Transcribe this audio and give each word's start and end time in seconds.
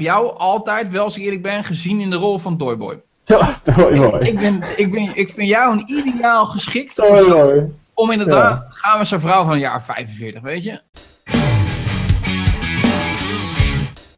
jou 0.00 0.36
altijd, 0.36 0.90
wel 0.90 1.04
als 1.04 1.16
ik 1.16 1.22
eerlijk 1.22 1.42
ben, 1.42 1.64
gezien 1.64 2.00
in 2.00 2.10
de 2.10 2.16
rol 2.16 2.38
van 2.38 2.56
Toyboy. 2.56 3.00
Toyboy. 3.74 4.20
Ik, 4.20 4.26
ik, 4.26 4.38
ben, 4.38 4.62
ik, 4.76 4.90
ben, 4.90 5.16
ik 5.16 5.30
vind 5.34 5.48
jou 5.48 5.72
een 5.72 5.84
ideaal 5.86 6.44
geschikt 6.44 6.94
Toyboy. 6.94 7.70
om 7.94 8.10
inderdaad, 8.10 8.66
gaan 8.68 8.98
we 8.98 9.04
zo'n 9.04 9.20
vrouw 9.20 9.44
van 9.44 9.52
een 9.52 9.58
jaar 9.58 9.84
45, 9.84 10.40
weet 10.40 10.62
je? 10.62 10.80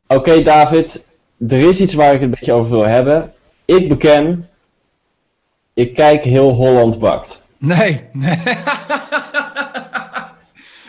Oké, 0.06 0.42
David. 0.42 1.08
Er 1.48 1.60
is 1.60 1.80
iets 1.80 1.94
waar 1.94 2.06
ik 2.06 2.12
het 2.12 2.22
een 2.22 2.30
beetje 2.30 2.52
over 2.52 2.70
wil 2.70 2.86
hebben. 2.86 3.32
Ik 3.64 3.88
beken, 3.88 4.48
ik 5.74 5.94
kijk 5.94 6.24
heel 6.24 6.50
Holland 6.50 6.98
bakt. 6.98 7.42
Nee, 7.58 8.04
nee. 8.12 8.40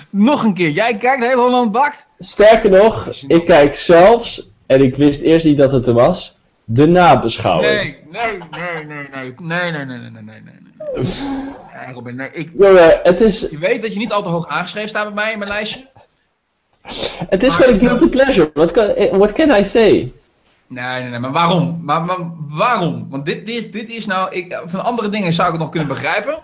Nog 0.10 0.44
een 0.44 0.54
keer, 0.54 0.70
jij 0.70 0.98
kijkt 0.98 1.26
heel 1.26 1.40
Holland 1.40 1.72
bakt? 1.72 2.08
Sterker 2.20 2.70
nog, 2.70 3.10
ik 3.28 3.46
kijk 3.46 3.76
zelfs, 3.76 4.50
en 4.70 4.82
ik 4.82 4.96
wist 4.96 5.22
eerst 5.22 5.46
niet 5.46 5.58
dat 5.58 5.72
het 5.72 5.88
er 5.88 5.94
was. 5.94 6.38
De 6.64 6.88
nabeschouwing. 6.88 7.72
Nee, 7.72 7.98
nee, 8.12 8.38
nee, 8.52 8.86
nee, 8.86 9.08
nee. 9.12 9.34
Nee, 9.38 9.72
nee, 9.72 9.86
nee, 9.86 9.98
nee, 9.98 10.10
nee, 10.10 10.22
nee. 10.22 10.42
nee. 10.42 11.04
nee 11.86 11.94
Robin, 11.94 12.16
nee. 12.16 12.30
Ik, 12.32 12.60
nee, 12.60 12.98
het 13.04 13.22
is... 13.22 13.50
Je 13.50 13.58
weet 13.58 13.82
dat 13.82 13.94
je 13.94 14.00
niet 14.00 14.12
al 14.12 14.24
te 14.24 14.30
hoog 14.30 14.48
aangeschreven 14.48 14.90
staat 14.90 15.04
bij 15.04 15.14
mij 15.14 15.32
in 15.32 15.40
mijn 15.40 15.52
lijstje. 15.52 15.88
Het 17.30 17.44
is 17.44 17.56
gewoon 17.56 17.74
een 17.74 17.80
guilty 17.80 18.08
pleasure. 18.08 18.50
What 18.54 18.72
can, 18.72 18.88
eh, 18.88 19.12
what 19.12 19.32
can 19.32 19.50
I 19.50 19.64
say? 19.64 20.14
Nee, 20.70 21.02
nee, 21.02 21.10
nee, 21.10 21.20
maar 21.20 21.32
waarom? 21.32 21.80
Maar, 21.82 22.06
waarom? 22.50 23.08
Want 23.10 23.26
dit, 23.26 23.46
dit, 23.46 23.74
dit 23.74 23.90
is 23.90 24.06
nou, 24.06 24.36
ik, 24.36 24.62
van 24.66 24.84
andere 24.84 25.10
dingen 25.10 25.34
zou 25.34 25.48
ik 25.48 25.54
het 25.54 25.62
nog 25.62 25.72
kunnen 25.72 25.90
begrijpen. 25.90 26.44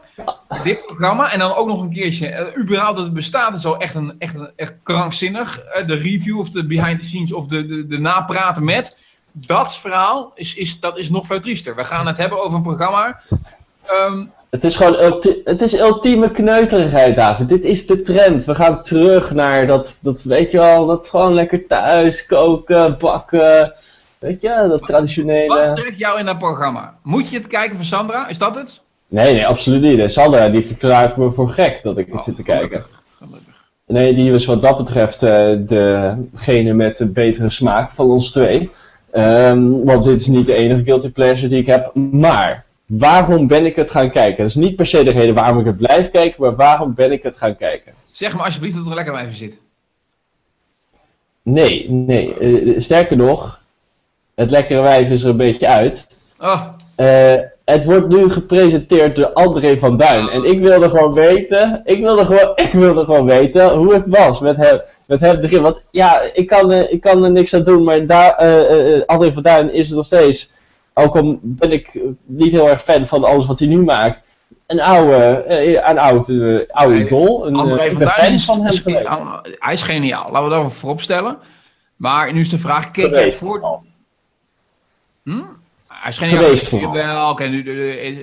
Dit 0.63 0.85
programma 0.85 1.31
en 1.31 1.39
dan 1.39 1.53
ook 1.53 1.67
nog 1.67 1.81
een 1.81 1.93
keertje, 1.93 2.29
uh, 2.29 2.61
überhaupt 2.61 2.95
dat 2.95 3.05
het 3.05 3.13
bestaat 3.13 3.57
is 3.57 3.65
al 3.65 3.77
echt, 3.77 3.95
een, 3.95 4.15
echt, 4.17 4.35
een, 4.35 4.51
echt 4.55 4.75
krankzinnig. 4.83 5.61
Uh, 5.77 5.87
de 5.87 5.95
review 5.95 6.39
of 6.39 6.49
de 6.49 6.65
behind 6.65 6.99
the 6.99 7.05
scenes 7.05 7.33
of 7.33 7.47
de, 7.47 7.65
de, 7.65 7.87
de 7.87 7.99
napraten 7.99 8.63
met. 8.63 8.97
Dat 9.31 9.77
verhaal 9.77 10.31
is, 10.35 10.55
is, 10.55 10.79
dat 10.79 10.97
is 10.97 11.09
nog 11.09 11.25
veel 11.25 11.39
triester. 11.39 11.75
We 11.75 11.83
gaan 11.83 12.07
het 12.07 12.17
hebben 12.17 12.43
over 12.43 12.57
een 12.57 12.63
programma. 12.63 13.21
Um, 14.07 14.31
het 14.49 14.63
is 14.63 14.75
gewoon 14.75 15.21
het 15.43 15.61
is 15.61 15.79
ultieme 15.79 16.31
kneuterigheid, 16.31 17.15
David. 17.15 17.49
Dit 17.49 17.63
is 17.63 17.87
de 17.87 18.01
trend. 18.01 18.45
We 18.45 18.55
gaan 18.55 18.81
terug 18.81 19.33
naar 19.33 19.67
dat, 19.67 19.99
dat 20.01 20.23
weet 20.23 20.51
je 20.51 20.57
wel, 20.57 20.85
dat 20.85 21.07
gewoon 21.07 21.33
lekker 21.33 21.67
thuis 21.67 22.25
koken, 22.25 22.97
bakken. 22.97 23.73
Weet 24.19 24.41
je, 24.41 24.65
dat 24.69 24.85
traditionele... 24.85 25.47
Wat 25.65 25.75
trekt 25.75 25.97
jou 25.97 26.19
in 26.19 26.25
dat 26.25 26.37
programma? 26.37 26.97
Moet 27.03 27.29
je 27.29 27.37
het 27.37 27.47
kijken 27.47 27.75
van 27.75 27.85
Sandra? 27.85 28.27
Is 28.27 28.37
dat 28.37 28.55
het? 28.55 28.81
Nee, 29.07 29.33
nee, 29.33 29.47
absoluut 29.47 29.81
niet. 29.97 30.11
Sandra 30.11 30.49
die 30.49 30.65
verklaart 30.65 31.17
me 31.17 31.31
voor 31.31 31.49
gek 31.49 31.79
dat 31.83 31.97
ik 31.97 32.05
het 32.05 32.15
Oh, 32.15 32.21
zit 32.23 32.35
te 32.35 32.43
gelukkig, 32.43 32.69
kijken. 32.69 32.89
Gelukkig. 33.17 33.53
Nee, 33.87 34.13
die 34.13 34.31
was 34.31 34.45
wat 34.45 34.61
dat 34.61 34.77
betreft 34.77 35.23
eh, 35.23 35.51
degene 35.57 36.73
met 36.73 36.97
de 36.97 37.11
betere 37.11 37.49
smaak 37.49 37.91
van 37.91 38.09
ons 38.09 38.31
twee. 38.31 38.69
Ehm, 39.11 39.69
want 39.83 40.03
dit 40.03 40.21
is 40.21 40.27
niet 40.27 40.45
de 40.45 40.53
enige 40.53 40.83
guilty 40.83 41.11
pleasure 41.11 41.47
die 41.47 41.59
ik 41.59 41.65
heb. 41.65 41.95
Maar, 42.11 42.65
waarom 42.85 43.47
ben 43.47 43.65
ik 43.65 43.75
het 43.75 43.91
gaan 43.91 44.11
kijken? 44.11 44.37
Dat 44.37 44.47
is 44.47 44.55
niet 44.55 44.75
per 44.75 44.85
se 44.85 45.03
de 45.03 45.11
reden 45.11 45.35
waarom 45.35 45.59
ik 45.59 45.65
het 45.65 45.77
blijf 45.77 46.09
kijken, 46.11 46.41
maar 46.41 46.55
waarom 46.55 46.93
ben 46.93 47.11
ik 47.11 47.23
het 47.23 47.37
gaan 47.37 47.55
kijken? 47.57 47.93
Zeg 48.05 48.35
me 48.35 48.43
alsjeblieft 48.43 48.75
dat 48.77 48.87
er 48.87 48.95
lekker 48.95 49.13
wijf 49.13 49.27
in 49.27 49.35
zit. 49.35 49.57
Nee, 51.41 51.89
nee. 51.89 52.37
eh, 52.37 52.79
sterker 52.79 53.17
nog, 53.17 53.61
het 54.35 54.51
lekkere 54.51 54.81
wijf 54.81 55.09
is 55.09 55.23
er 55.23 55.29
een 55.29 55.37
beetje 55.37 55.67
uit. 55.67 56.07
Oh, 56.39 56.61
Eh, 56.95 57.33
het 57.65 57.85
wordt 57.85 58.07
nu 58.07 58.29
gepresenteerd 58.29 59.15
door 59.15 59.33
André 59.33 59.77
van 59.77 59.97
Duin. 59.97 60.29
En 60.29 60.43
ik 60.43 60.59
wilde 60.59 60.89
gewoon 60.89 61.13
weten, 61.13 61.81
ik 61.83 62.01
wilde 62.01 62.25
gewoon, 62.25 62.51
ik 62.65 62.71
wilde 62.71 63.05
gewoon 63.05 63.25
weten 63.25 63.69
hoe 63.69 63.93
het 63.93 64.07
was 64.07 64.39
met 64.39 64.57
hem, 64.57 64.81
met 65.07 65.19
hem 65.19 65.39
erin. 65.39 65.61
Want 65.61 65.81
ja, 65.91 66.21
ik 66.33 66.47
kan, 66.47 66.71
eh, 66.71 66.91
ik 66.91 67.01
kan 67.01 67.23
er 67.23 67.31
niks 67.31 67.53
aan 67.53 67.63
doen, 67.63 67.83
maar 67.83 68.05
daar, 68.05 68.31
eh, 68.31 69.01
André 69.05 69.31
van 69.33 69.43
Duin 69.43 69.73
is 69.73 69.89
er 69.89 69.95
nog 69.95 70.05
steeds. 70.05 70.53
Ook 70.93 71.15
al 71.15 71.39
ben 71.41 71.71
ik 71.71 71.99
niet 72.25 72.51
heel 72.51 72.69
erg 72.69 72.81
fan 72.81 73.05
van 73.05 73.23
alles 73.23 73.45
wat 73.45 73.59
hij 73.59 73.67
nu 73.67 73.83
maakt. 73.83 74.23
Een 74.67 74.81
oude, 74.81 75.43
een 75.87 75.99
oud, 75.99 76.29
oude 76.67 76.93
Nee, 76.93 77.03
idool. 77.03 77.47
Een, 77.47 77.55
André 77.55 77.91
van 77.91 77.99
Duin 77.99 78.33
is, 78.33 78.45
van 78.45 78.61
hij 79.59 79.73
is 79.73 79.83
geniaal. 79.83 80.29
Laten 80.31 80.49
we 80.49 80.55
dat 80.55 80.73
voorop 80.73 81.01
stellen. 81.01 81.37
Maar 81.95 82.33
nu 82.33 82.39
is 82.39 82.49
de 82.49 82.57
vraag, 82.57 82.91
keek 82.91 83.13
jij 83.15 83.33
voor... 83.33 83.83
Hm? 85.25 85.41
Hij 85.87 86.09
is 86.09 86.17
geniaal. 86.17 86.43
Geweest 86.43 86.67
vooral. 86.67 86.93
Wel, 86.93 87.29
oké, 87.29 87.43
nu... 87.43 87.63
eh, 87.67 88.07
eh, 88.07 88.17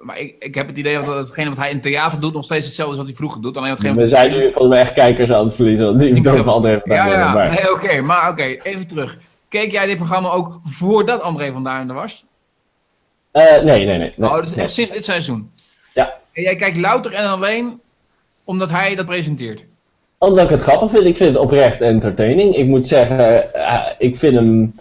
maar 0.00 0.18
ik, 0.18 0.36
ik 0.38 0.54
heb 0.54 0.66
het 0.68 0.76
idee 0.76 0.94
dat 0.94 1.06
hetgene 1.06 1.48
wat 1.48 1.58
hij 1.58 1.70
in 1.70 1.80
theater 1.80 2.20
doet 2.20 2.32
nog 2.32 2.44
steeds 2.44 2.66
hetzelfde 2.66 2.92
is 2.92 2.98
wat 2.98 3.08
hij 3.08 3.16
vroeger 3.16 3.42
doet. 3.42 3.56
Alleen 3.56 3.70
hetgene 3.70 3.94
We 3.94 4.00
wat 4.00 4.10
zijn 4.10 4.30
nu 4.30 4.42
volgens 4.42 4.68
mij 4.68 4.80
echt 4.80 4.92
kijkers 4.92 5.30
aan 5.30 5.44
het 5.44 5.54
verliezen. 5.54 5.84
want 5.86 6.00
Die 6.00 6.14
Ik 6.14 6.26
André 6.26 6.42
van 6.42 6.96
Ja, 6.96 7.06
ja, 7.06 7.32
maar- 7.32 7.50
nee, 7.50 7.72
oké, 7.72 8.00
maar 8.00 8.28
oké, 8.28 8.42
even 8.42 8.86
terug. 8.86 9.18
Keek 9.48 9.72
jij 9.72 9.86
dit 9.86 9.96
programma 9.96 10.30
ook 10.30 10.60
voordat 10.64 11.22
André 11.22 11.52
van 11.52 11.64
Duin 11.64 11.88
er 11.88 11.94
was? 11.94 12.24
Eh, 13.30 13.42
nee, 13.42 13.84
nee, 13.84 13.98
nee. 13.98 14.12
nee, 14.16 14.30
oh, 14.30 14.40
dus 14.40 14.54
nee. 14.54 14.64
echt 14.64 14.74
sinds 14.74 14.92
dit 14.92 15.04
seizoen? 15.04 15.50
Ja. 15.94 16.14
En 16.32 16.42
jij 16.42 16.56
kijkt 16.56 16.76
louter 16.78 17.12
en 17.12 17.26
alleen 17.26 17.80
omdat 18.44 18.70
hij 18.70 18.94
dat 18.94 19.06
presenteert? 19.06 19.64
Omdat 20.18 20.44
ik 20.44 20.50
het 20.50 20.62
grappig 20.62 20.90
vind. 20.90 21.04
Ik 21.04 21.16
vind 21.16 21.34
het 21.34 21.42
oprecht 21.42 21.80
entertaining. 21.80 22.54
Ik 22.54 22.66
moet 22.66 22.88
zeggen, 22.88 23.54
eh, 23.54 23.80
ik 23.98 24.16
vind 24.16 24.34
hem 24.34 24.74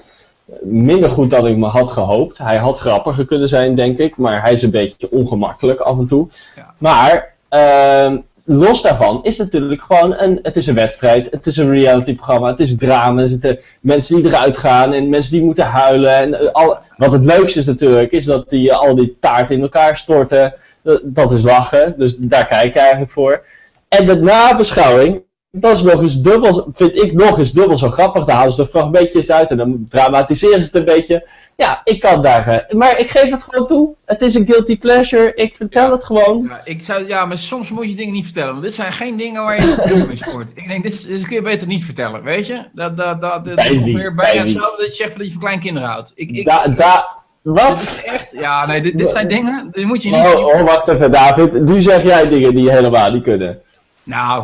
minder 0.61 1.09
goed 1.09 1.29
dan 1.29 1.47
ik 1.47 1.57
me 1.57 1.67
had 1.67 1.91
gehoopt. 1.91 2.37
Hij 2.37 2.57
had 2.57 2.79
grappiger 2.79 3.25
kunnen 3.25 3.47
zijn, 3.47 3.75
denk 3.75 3.97
ik. 3.97 4.17
Maar 4.17 4.41
hij 4.41 4.53
is 4.53 4.61
een 4.61 4.71
beetje 4.71 5.11
ongemakkelijk 5.11 5.79
af 5.79 5.97
en 5.97 6.05
toe. 6.05 6.27
Ja. 6.55 6.73
Maar 6.77 7.33
ehm, 7.49 8.17
los 8.43 8.81
daarvan 8.81 9.19
is 9.23 9.37
het 9.37 9.51
natuurlijk 9.51 9.81
gewoon 9.81 10.15
een, 10.17 10.39
het 10.41 10.55
is 10.55 10.67
een 10.67 10.75
wedstrijd. 10.75 11.31
Het 11.31 11.45
is 11.45 11.57
een 11.57 11.71
realityprogramma. 11.71 12.47
Het 12.47 12.59
is 12.59 12.75
drama. 12.75 13.21
Er 13.21 13.27
zitten 13.27 13.59
mensen 13.81 14.15
die 14.15 14.25
eruit 14.25 14.57
gaan 14.57 14.93
en 14.93 15.09
mensen 15.09 15.31
die 15.31 15.45
moeten 15.45 15.65
huilen. 15.65 16.15
En, 16.15 16.33
eh, 16.33 16.51
al, 16.51 16.77
wat 16.97 17.11
het 17.11 17.25
leukste 17.25 17.59
is 17.59 17.65
natuurlijk, 17.65 18.11
is 18.11 18.25
dat 18.25 18.49
die, 18.49 18.73
al 18.73 18.95
die 18.95 19.17
taart 19.19 19.51
in 19.51 19.61
elkaar 19.61 19.97
storten. 19.97 20.53
Dat, 20.81 21.01
dat 21.03 21.31
is 21.31 21.43
lachen. 21.43 21.93
Dus 21.97 22.15
daar 22.17 22.45
kijk 22.45 22.65
ik 22.65 22.75
eigenlijk 22.75 23.11
voor. 23.11 23.43
En 23.87 24.05
de 24.05 24.15
nabeschouwing, 24.15 25.21
dat 25.51 25.75
is 25.75 25.81
nog 25.83 26.01
eens 26.01 26.21
dubbel, 26.21 26.67
vind 26.73 26.95
ik 27.03 27.13
nog 27.13 27.37
eens 27.37 27.51
dubbel 27.51 27.77
zo 27.77 27.89
grappig. 27.89 28.25
Daar 28.25 28.35
halen 28.35 28.51
ze 28.51 28.61
de 28.63 28.67
fragmentjes 28.69 29.31
uit 29.31 29.51
en 29.51 29.57
dan 29.57 29.85
dramatiseren 29.89 30.59
ze 30.63 30.65
het 30.65 30.75
een 30.75 30.85
beetje. 30.95 31.27
Ja, 31.55 31.81
ik 31.83 31.99
kan 31.99 32.21
daar. 32.21 32.47
eh, 32.47 32.75
maar 32.75 32.99
ik 32.99 33.09
geef 33.09 33.31
het 33.31 33.43
gewoon 33.43 33.67
toe. 33.67 33.89
Het 34.05 34.21
is 34.21 34.35
een 34.35 34.45
guilty 34.45 34.77
pleasure. 34.77 35.31
Ik 35.35 35.55
vertel 35.55 35.85
Ja. 35.85 35.91
het 35.91 36.03
gewoon. 36.03 36.43
Ja, 36.49 36.61
ik 36.63 36.81
zou, 36.81 37.07
ja, 37.07 37.25
maar 37.25 37.37
soms 37.37 37.69
moet 37.69 37.89
je 37.89 37.95
dingen 37.95 38.13
niet 38.13 38.23
vertellen. 38.25 38.51
Want 38.51 38.63
dit 38.63 38.73
zijn 38.73 38.91
geen 38.93 39.17
dingen 39.17 39.43
waar 39.43 39.55
je 39.61 40.03
mee 40.07 40.17
scoort. 40.17 40.47
Ik 40.53 40.67
denk, 40.67 40.83
dit, 40.83 40.91
is- 40.93 41.05
dit 41.05 41.21
kun 41.27 41.35
je 41.35 41.41
beter 41.41 41.67
niet 41.67 41.83
vertellen, 41.85 42.23
weet 42.23 42.47
je? 42.47 42.63
Dat, 42.73 42.97
dat, 42.97 43.21
dat, 43.21 43.45
dat 43.45 43.65
is 43.65 43.83
Bij 43.93 44.13
bijna 44.13 44.41
hetzelfde 44.43 44.77
dat 44.77 44.97
je 44.97 45.03
zegt 45.03 45.17
dat 45.17 45.25
je 45.25 45.31
van 45.31 45.41
kleinkinderen 45.41 45.89
houdt. 45.89 46.11
Ik, 46.15 46.31
ik, 46.31 46.45
Da, 46.45 46.67
da, 46.67 47.07
dit 47.43 47.53
wat? 47.53 48.01
echt, 48.05 48.31
ja, 48.31 48.65
nee, 48.65 48.81
dit, 48.81 48.97
dit 48.97 49.09
zijn 49.09 49.27
dingen, 49.27 49.67
die 49.71 49.85
moet 49.85 50.03
je 50.03 50.09
niet... 50.09 50.19
Oh, 50.25 50.45
oh, 50.45 50.61
wacht 50.61 50.87
even, 50.87 51.11
David. 51.11 51.61
Nu 51.69 51.79
zeg 51.81 52.03
jij 52.03 52.27
dingen 52.27 52.55
die 52.55 52.71
helemaal 52.71 53.11
niet 53.11 53.23
kunnen. 53.23 53.61
Nou, 54.03 54.43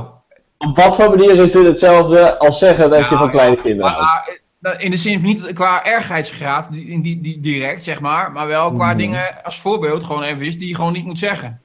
Op 0.66 0.76
wat 0.76 0.96
voor 0.96 1.09
manier 1.09 1.36
is 1.36 1.52
dit 1.52 1.66
hetzelfde 1.66 2.40
als 2.40 2.59
zeggen 2.59 2.90
dat 2.90 3.00
je 3.00 3.06
Nou, 3.06 3.18
van 3.18 3.30
kleine 3.30 3.62
kinderen 3.62 3.92
houdt? 3.92 4.06
maar, 4.26 4.40
maar, 4.59 4.81
in 4.81 4.92
de 4.92 4.98
zin 4.98 5.20
van 5.20 5.30
niet 5.30 5.53
qua 5.53 5.86
ergheidsgraad, 5.86 6.72
die, 6.72 7.02
die, 7.02 7.22
die, 7.22 7.40
direct, 7.40 7.84
zeg 7.84 8.00
maar. 8.00 8.31
Maar 8.31 8.48
wel 8.48 8.72
qua 8.72 8.88
Mhm. 8.88 8.98
dingen 8.98 9.44
als 9.44 9.59
voorbeeld, 9.59 10.03
gewoon 10.03 10.24
even, 10.24 10.40
die 10.59 10.68
je 10.68 10.76
gewoon 10.76 10.94
niet 10.94 11.06
moet 11.06 11.20
zeggen. 11.20 11.59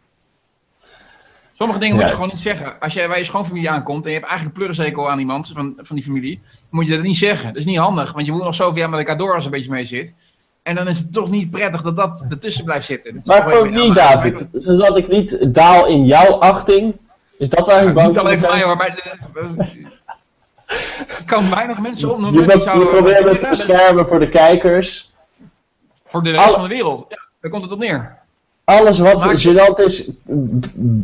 Sommige 1.52 1.80
dingen 1.80 1.96
moet 1.96 2.08
je 2.08 2.14
gewoon 2.14 2.30
niet 2.32 2.40
zeggen. 2.40 2.80
Als 2.80 2.92
jij 2.94 3.08
bij 3.08 3.18
je 3.18 3.24
schoonfamilie 3.24 3.70
aankomt 3.70 4.04
en 4.04 4.10
je 4.10 4.16
hebt 4.16 4.28
eigenlijk 4.28 4.58
een 4.58 4.64
pleurishekel 4.66 5.10
aan 5.10 5.18
iemand 5.18 5.50
van, 5.54 5.74
van 5.76 5.96
die 5.96 6.04
familie, 6.04 6.40
moet 6.70 6.86
je 6.86 6.94
dat 6.94 7.02
niet 7.02 7.16
zeggen. 7.16 7.48
Dat 7.48 7.56
is 7.56 7.64
niet 7.64 7.78
handig, 7.78 8.12
want 8.12 8.26
je 8.26 8.32
moet 8.32 8.42
nog 8.42 8.54
zoveel 8.54 8.78
jaar 8.78 8.90
met 8.90 8.98
elkaar 8.98 9.16
door 9.18 9.34
als 9.34 9.38
er 9.38 9.44
een 9.44 9.56
beetje 9.56 9.70
mee 9.72 9.84
zit. 9.84 10.14
En 10.62 10.74
dan 10.74 10.88
is 10.88 10.98
het 10.98 11.12
toch 11.12 11.30
niet 11.30 11.50
prettig 11.50 11.82
dat 11.82 11.96
dat 11.96 12.26
ertussen 12.30 12.64
blijft 12.64 12.86
zitten. 12.86 13.14
Dat 13.14 13.24
Maar 13.26 13.50
voor 13.50 13.70
wie, 13.70 13.92
David? 13.92 14.48
Zodat 14.52 14.96
ik 14.96 15.08
niet 15.08 15.54
daal 15.54 15.86
in 15.86 16.04
jouw 16.04 16.38
achting. 16.38 16.94
Is 17.40 17.48
dat 17.50 17.66
waar 17.66 17.80
ik 17.80 17.86
Ja, 17.88 17.92
bang 17.92 18.08
niet 18.08 18.18
alleen 18.18 18.38
voor 18.38 18.50
mij 18.50 18.62
hoor, 18.62 18.76
maar 18.76 18.86
eh, 18.86 19.12
eh, 19.42 21.18
ik 21.18 21.22
kan 21.26 21.50
weinig 21.50 21.78
mensen 21.78 22.08
Je, 22.08 22.14
opnoemen. 22.14 22.38
die 22.38 22.46
bent- 22.48 22.62
je 22.62 22.68
zouden- 22.68 22.88
probeert 22.88 23.24
me 23.24 23.38
te 23.38 23.48
beschermen 23.48 24.06
voor 24.08 24.18
de 24.18 24.28
kijkers. 24.28 25.12
Voor 26.04 26.22
de 26.22 26.30
rest 26.30 26.42
Alle- 26.44 26.52
van 26.52 26.62
de 26.62 26.68
wereld. 26.68 27.04
Ja, 27.08 27.16
daar 27.40 27.50
komt 27.50 27.62
het 27.62 27.72
op 27.72 27.78
neer. 27.78 28.18
Alles 28.70 28.98
wat 28.98 29.24
Maar- 29.24 29.38
gênant 29.38 29.84
is, 29.84 30.10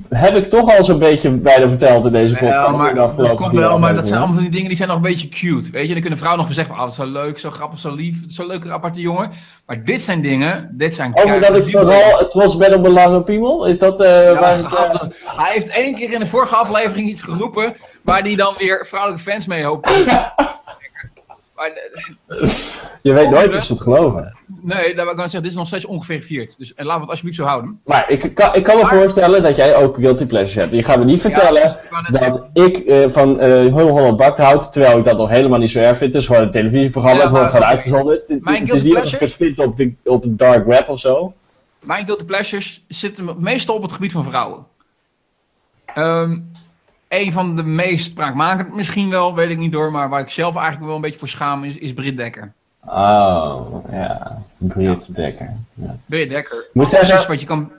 heb 0.08 0.36
ik 0.36 0.50
toch 0.50 0.76
al 0.76 0.84
zo'n 0.84 0.98
beetje 0.98 1.30
bijna 1.30 1.68
verteld 1.68 2.04
in 2.06 2.12
deze 2.12 2.34
podcast. 2.34 2.52
Ja, 2.52 2.76
maar 2.76 2.94
de 2.94 3.22
dat 3.22 3.34
komt 3.34 3.54
wel, 3.54 3.78
maar 3.78 3.94
dat 3.94 4.06
zijn 4.06 4.18
allemaal 4.18 4.34
van 4.34 4.44
die 4.44 4.52
dingen 4.52 4.68
die 4.68 4.76
zijn 4.76 4.88
nog 4.88 4.96
een 4.96 5.02
beetje 5.02 5.28
cute. 5.28 5.70
Weet 5.70 5.86
je, 5.86 5.92
dan 5.92 6.00
kunnen 6.00 6.18
vrouwen 6.18 6.44
nog 6.44 6.54
zeggen, 6.54 6.74
oh, 6.74 6.90
zo 6.90 7.06
leuk, 7.06 7.38
zo 7.38 7.50
grappig, 7.50 7.78
zo 7.78 7.94
lief, 7.94 8.16
zo 8.28 8.46
leuke 8.46 8.72
aparte 8.72 9.00
jongen. 9.00 9.30
Maar 9.66 9.84
dit 9.84 10.00
zijn 10.00 10.22
dingen, 10.22 10.68
dit 10.72 10.94
zijn 10.94 11.16
Over 11.16 11.40
dat 11.40 11.56
ik 11.56 11.66
vooral 11.66 12.18
het 12.18 12.34
was 12.34 12.56
met 12.56 12.72
een 12.72 12.82
belangen 12.82 13.24
piemel? 13.24 13.66
Is 13.66 13.78
dat 13.78 14.00
eh 14.00 14.24
Ja, 14.24 14.40
waar 14.40 14.58
ik, 14.58 14.72
eh, 14.72 14.84
eh, 14.84 15.00
hij 15.24 15.52
heeft 15.52 15.68
één 15.68 15.94
keer 15.94 16.12
in 16.12 16.20
de 16.20 16.26
vorige 16.26 16.54
aflevering 16.54 17.08
iets 17.08 17.22
geroepen 17.22 17.76
waar 18.02 18.22
hij 18.22 18.34
dan 18.34 18.54
weer 18.58 18.86
vrouwelijke 18.86 19.30
fans 19.30 19.46
mee 19.46 19.64
hoopt. 19.64 19.90
Maar, 21.56 21.70
Je 23.02 23.12
weet 23.12 23.30
nooit 23.30 23.56
of 23.56 23.64
ze 23.64 23.72
het 23.72 23.82
geloven. 23.82 24.36
Nee, 24.66 24.94
daar 24.94 25.04
wil 25.04 25.14
ik 25.14 25.20
zeggen, 25.20 25.42
dit 25.42 25.50
is 25.50 25.56
nog 25.56 25.66
steeds 25.66 25.84
ongeverifieerd. 25.84 26.54
Dus 26.58 26.74
en 26.74 26.84
laten 26.84 26.94
we 26.94 27.00
het 27.00 27.10
alsjeblieft 27.10 27.38
zo 27.38 27.44
houden. 27.44 27.80
Maar 27.84 28.10
ik 28.10 28.34
kan, 28.34 28.54
ik 28.54 28.62
kan 28.64 28.76
me 28.76 28.82
Maar- 28.82 28.90
voorstellen 28.96 29.42
dat 29.42 29.56
jij 29.56 29.76
ook 29.76 29.96
guilty 29.96 30.26
pleasures 30.26 30.54
hebt. 30.54 30.72
Je 30.72 30.82
gaat 30.82 30.98
me 30.98 31.04
niet 31.04 31.20
vertellen 31.20 31.76
Ja, 32.10 32.28
dat 32.30 32.46
ik 32.52 32.76
eh, 32.76 33.08
van 33.08 33.40
Heel 33.40 33.88
Holland 33.88 34.16
Bakt 34.16 34.38
houd, 34.38 34.72
terwijl 34.72 34.98
ik 34.98 35.04
dat 35.04 35.16
nog 35.18 35.28
helemaal 35.28 35.58
niet 35.58 35.70
zo 35.70 35.78
erg 35.78 35.96
vind. 35.98 36.12
Het 36.12 36.22
is 36.22 36.28
gewoon 36.28 36.42
een 36.42 36.50
televisieprogramma, 36.50 37.18
Ja, 37.18 37.24
het 37.24 37.32
wordt 37.32 37.50
gewoon 37.50 37.66
uitgezonden. 37.66 38.20
Het, 38.26 38.40
het- 38.44 38.74
is 38.74 38.82
niet 38.82 38.94
alsof 38.94 39.12
ik 39.12 39.20
het 39.20 39.34
vind 39.34 39.58
op 39.58 39.76
de, 39.76 39.92
op 40.04 40.22
de 40.22 40.34
dark 40.34 40.66
web 40.66 40.88
of 40.88 41.00
zo. 41.00 41.32
Mijn 41.80 42.04
guilty 42.06 42.24
pleasures 42.24 42.84
zitten 42.88 43.34
meestal 43.38 43.74
op 43.74 43.82
het 43.82 43.92
gebied 43.92 44.12
van 44.12 44.24
vrouwen. 44.24 44.66
Ehm 45.94 46.38
een 47.08 47.32
van 47.32 47.56
de 47.56 47.62
meest 47.62 48.06
spraakmakend, 48.06 48.74
misschien 48.74 49.10
wel, 49.10 49.34
weet 49.34 49.50
ik 49.50 49.58
niet 49.58 49.72
door, 49.72 49.92
maar 49.92 50.08
waar 50.08 50.20
ik 50.20 50.30
zelf 50.30 50.54
eigenlijk 50.56 50.86
wel 50.86 50.94
een 50.94 51.00
beetje 51.00 51.18
voor 51.18 51.28
schaam, 51.28 51.64
is, 51.64 51.78
is 51.78 51.92
Britt 51.92 52.16
Dekker. 52.16 52.52
Oh, 52.86 53.84
ja. 53.92 54.42
Britt 54.58 55.14
Dekker. 55.14 55.56
Ja. 55.74 55.96
Britt 56.06 56.30
Dekker. 56.30 56.66
Moet 56.72 56.88
zeggen- 56.88 57.18
is 57.18 57.26
wat 57.26 57.40
je 57.40 57.46
kan... 57.46 57.72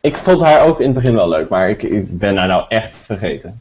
Ik 0.00 0.16
vond 0.16 0.42
haar 0.42 0.60
ook 0.66 0.78
in 0.78 0.84
het 0.84 0.94
begin 0.94 1.14
wel 1.14 1.28
leuk, 1.28 1.48
maar 1.48 1.70
ik, 1.70 1.82
ik 1.82 2.18
ben 2.18 2.36
haar 2.36 2.46
nou 2.48 2.64
echt 2.68 2.92
vergeten. 2.92 3.60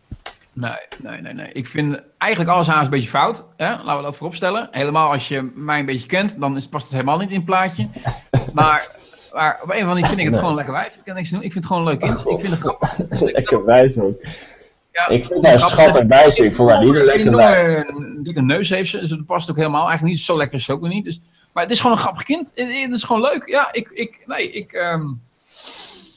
Nee, 0.54 0.72
nee, 0.98 1.22
nee, 1.22 1.34
nee. 1.34 1.52
Ik 1.52 1.68
vind 1.68 2.00
eigenlijk 2.18 2.52
alles 2.52 2.70
aan 2.70 2.78
is 2.78 2.84
een 2.84 2.90
beetje 2.90 3.10
fout. 3.10 3.44
Hè? 3.58 3.70
Laten 3.70 3.98
we 3.98 4.02
dat 4.04 4.16
vooropstellen. 4.16 4.68
Helemaal 4.72 5.12
als 5.12 5.28
je 5.28 5.52
mij 5.56 5.80
een 5.80 5.86
beetje 5.86 6.08
kent, 6.08 6.40
dan 6.40 6.54
past 6.70 6.84
het 6.84 6.92
helemaal 6.92 7.18
niet 7.18 7.30
in 7.30 7.36
het 7.36 7.46
plaatje. 7.46 7.88
Maar, 8.54 8.88
maar 9.34 9.60
op 9.64 9.70
een 9.70 9.76
of 9.76 9.82
andere 9.82 9.86
manier 9.86 10.06
vind 10.06 10.18
ik 10.20 10.24
het 10.26 10.34
Nee. 10.34 10.40
gewoon 10.40 10.50
een 10.50 10.56
lekker 10.56 10.74
wijf. 10.74 10.96
Ik 10.96 11.02
kan 11.06 11.16
niks 11.16 11.30
doen. 11.30 11.42
Ik 11.44 11.52
vind 11.52 11.64
het 11.64 11.74
gewoon 11.74 11.82
een 11.82 11.88
leuk 11.88 12.00
kind. 12.00 12.20
Ik 12.28 12.40
vind 12.40 12.48
het 12.52 12.60
grappig. 12.66 13.22
Lekker 13.22 13.66
wijs 13.66 14.00
ook. 14.00 14.22
Ja, 14.92 15.08
Ik 15.08 15.26
vond 15.26 15.46
haar 15.46 15.60
schattig 15.60 16.04
wijs, 16.04 16.40
ik 16.40 16.56
vond 16.56 16.70
haar 16.70 16.84
niet 16.86 16.96
een 16.96 17.06
lekker 17.06 17.86
dikke 18.24 18.42
neus 18.42 18.70
heeft 18.70 18.90
ze, 18.90 19.00
dus 19.00 19.10
dat 19.10 19.26
past 19.26 19.50
ook 19.50 19.56
helemaal. 19.56 19.88
Eigenlijk 19.88 20.12
niet 20.16 20.24
zo 20.24 20.38
lekker 20.38 20.58
is 20.58 20.64
ze 20.64 20.72
ook 20.72 20.88
niet. 20.88 21.06
Dus, 21.06 21.22
maar 21.54 21.64
het 21.64 21.72
is 21.72 21.80
gewoon 21.80 21.96
een 21.96 22.02
grappig 22.02 22.24
kind. 22.24 22.52
Het, 22.56 22.82
het 22.82 22.94
is 22.94 23.04
gewoon 23.04 23.22
leuk. 23.22 23.44
Ja, 23.50 23.68
ik, 23.72 23.90
ik, 23.94 24.24
nee, 24.26 24.52
ik... 24.52 24.72
ehm, 24.72 25.06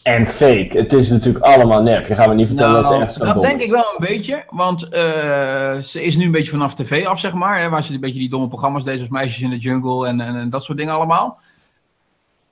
En 0.03 0.27
fake, 0.27 0.69
het 0.79 0.93
is 0.93 1.11
natuurlijk 1.11 1.45
allemaal 1.45 1.83
nep. 1.83 2.07
Je 2.07 2.15
gaat 2.15 2.29
me 2.29 2.35
niet 2.35 2.47
vertellen 2.47 2.75
dat 2.75 2.85
ze 2.85 2.91
Nou, 2.91 3.03
echt 3.03 3.15
zo 3.15 3.25
dat 3.25 3.43
denk 3.43 3.59
is. 3.61 3.65
ik 3.67 3.71
wel 3.71 3.95
een 3.99 4.07
beetje, 4.07 4.45
want 4.51 4.89
eh, 4.89 5.79
ze 5.79 6.03
is 6.03 6.17
nu 6.17 6.25
een 6.25 6.31
beetje 6.31 6.51
vanaf 6.51 6.75
tv 6.75 7.07
af, 7.07 7.21
zeg 7.21 7.33
maar. 7.33 7.61
Hè, 7.61 7.69
waar 7.69 7.83
ze 7.85 7.93
een 7.95 8.01
beetje 8.01 8.19
die 8.19 8.31
domme 8.31 8.49
programma's 8.49 8.85
deed, 8.85 8.95
zoals 8.97 9.11
Meisjes 9.11 9.41
in 9.43 9.51
de 9.51 9.57
Jungle 9.57 10.07
en, 10.07 10.21
en, 10.21 10.37
en 10.37 10.51
dat 10.51 10.65
soort 10.65 10.79
dingen 10.79 10.95
allemaal. 10.95 11.39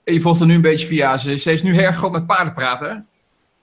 En 0.05 0.15
je 0.15 0.21
volgt 0.21 0.41
er 0.41 0.47
nu 0.47 0.55
een 0.55 0.61
beetje 0.61 0.87
via, 0.87 1.17
ze, 1.19 1.37
ze 1.37 1.53
is 1.53 1.63
nu 1.63 1.75
heel 1.75 1.83
erg 1.83 2.11
met 2.11 2.27
paarden 2.27 2.55
praten. 2.55 3.07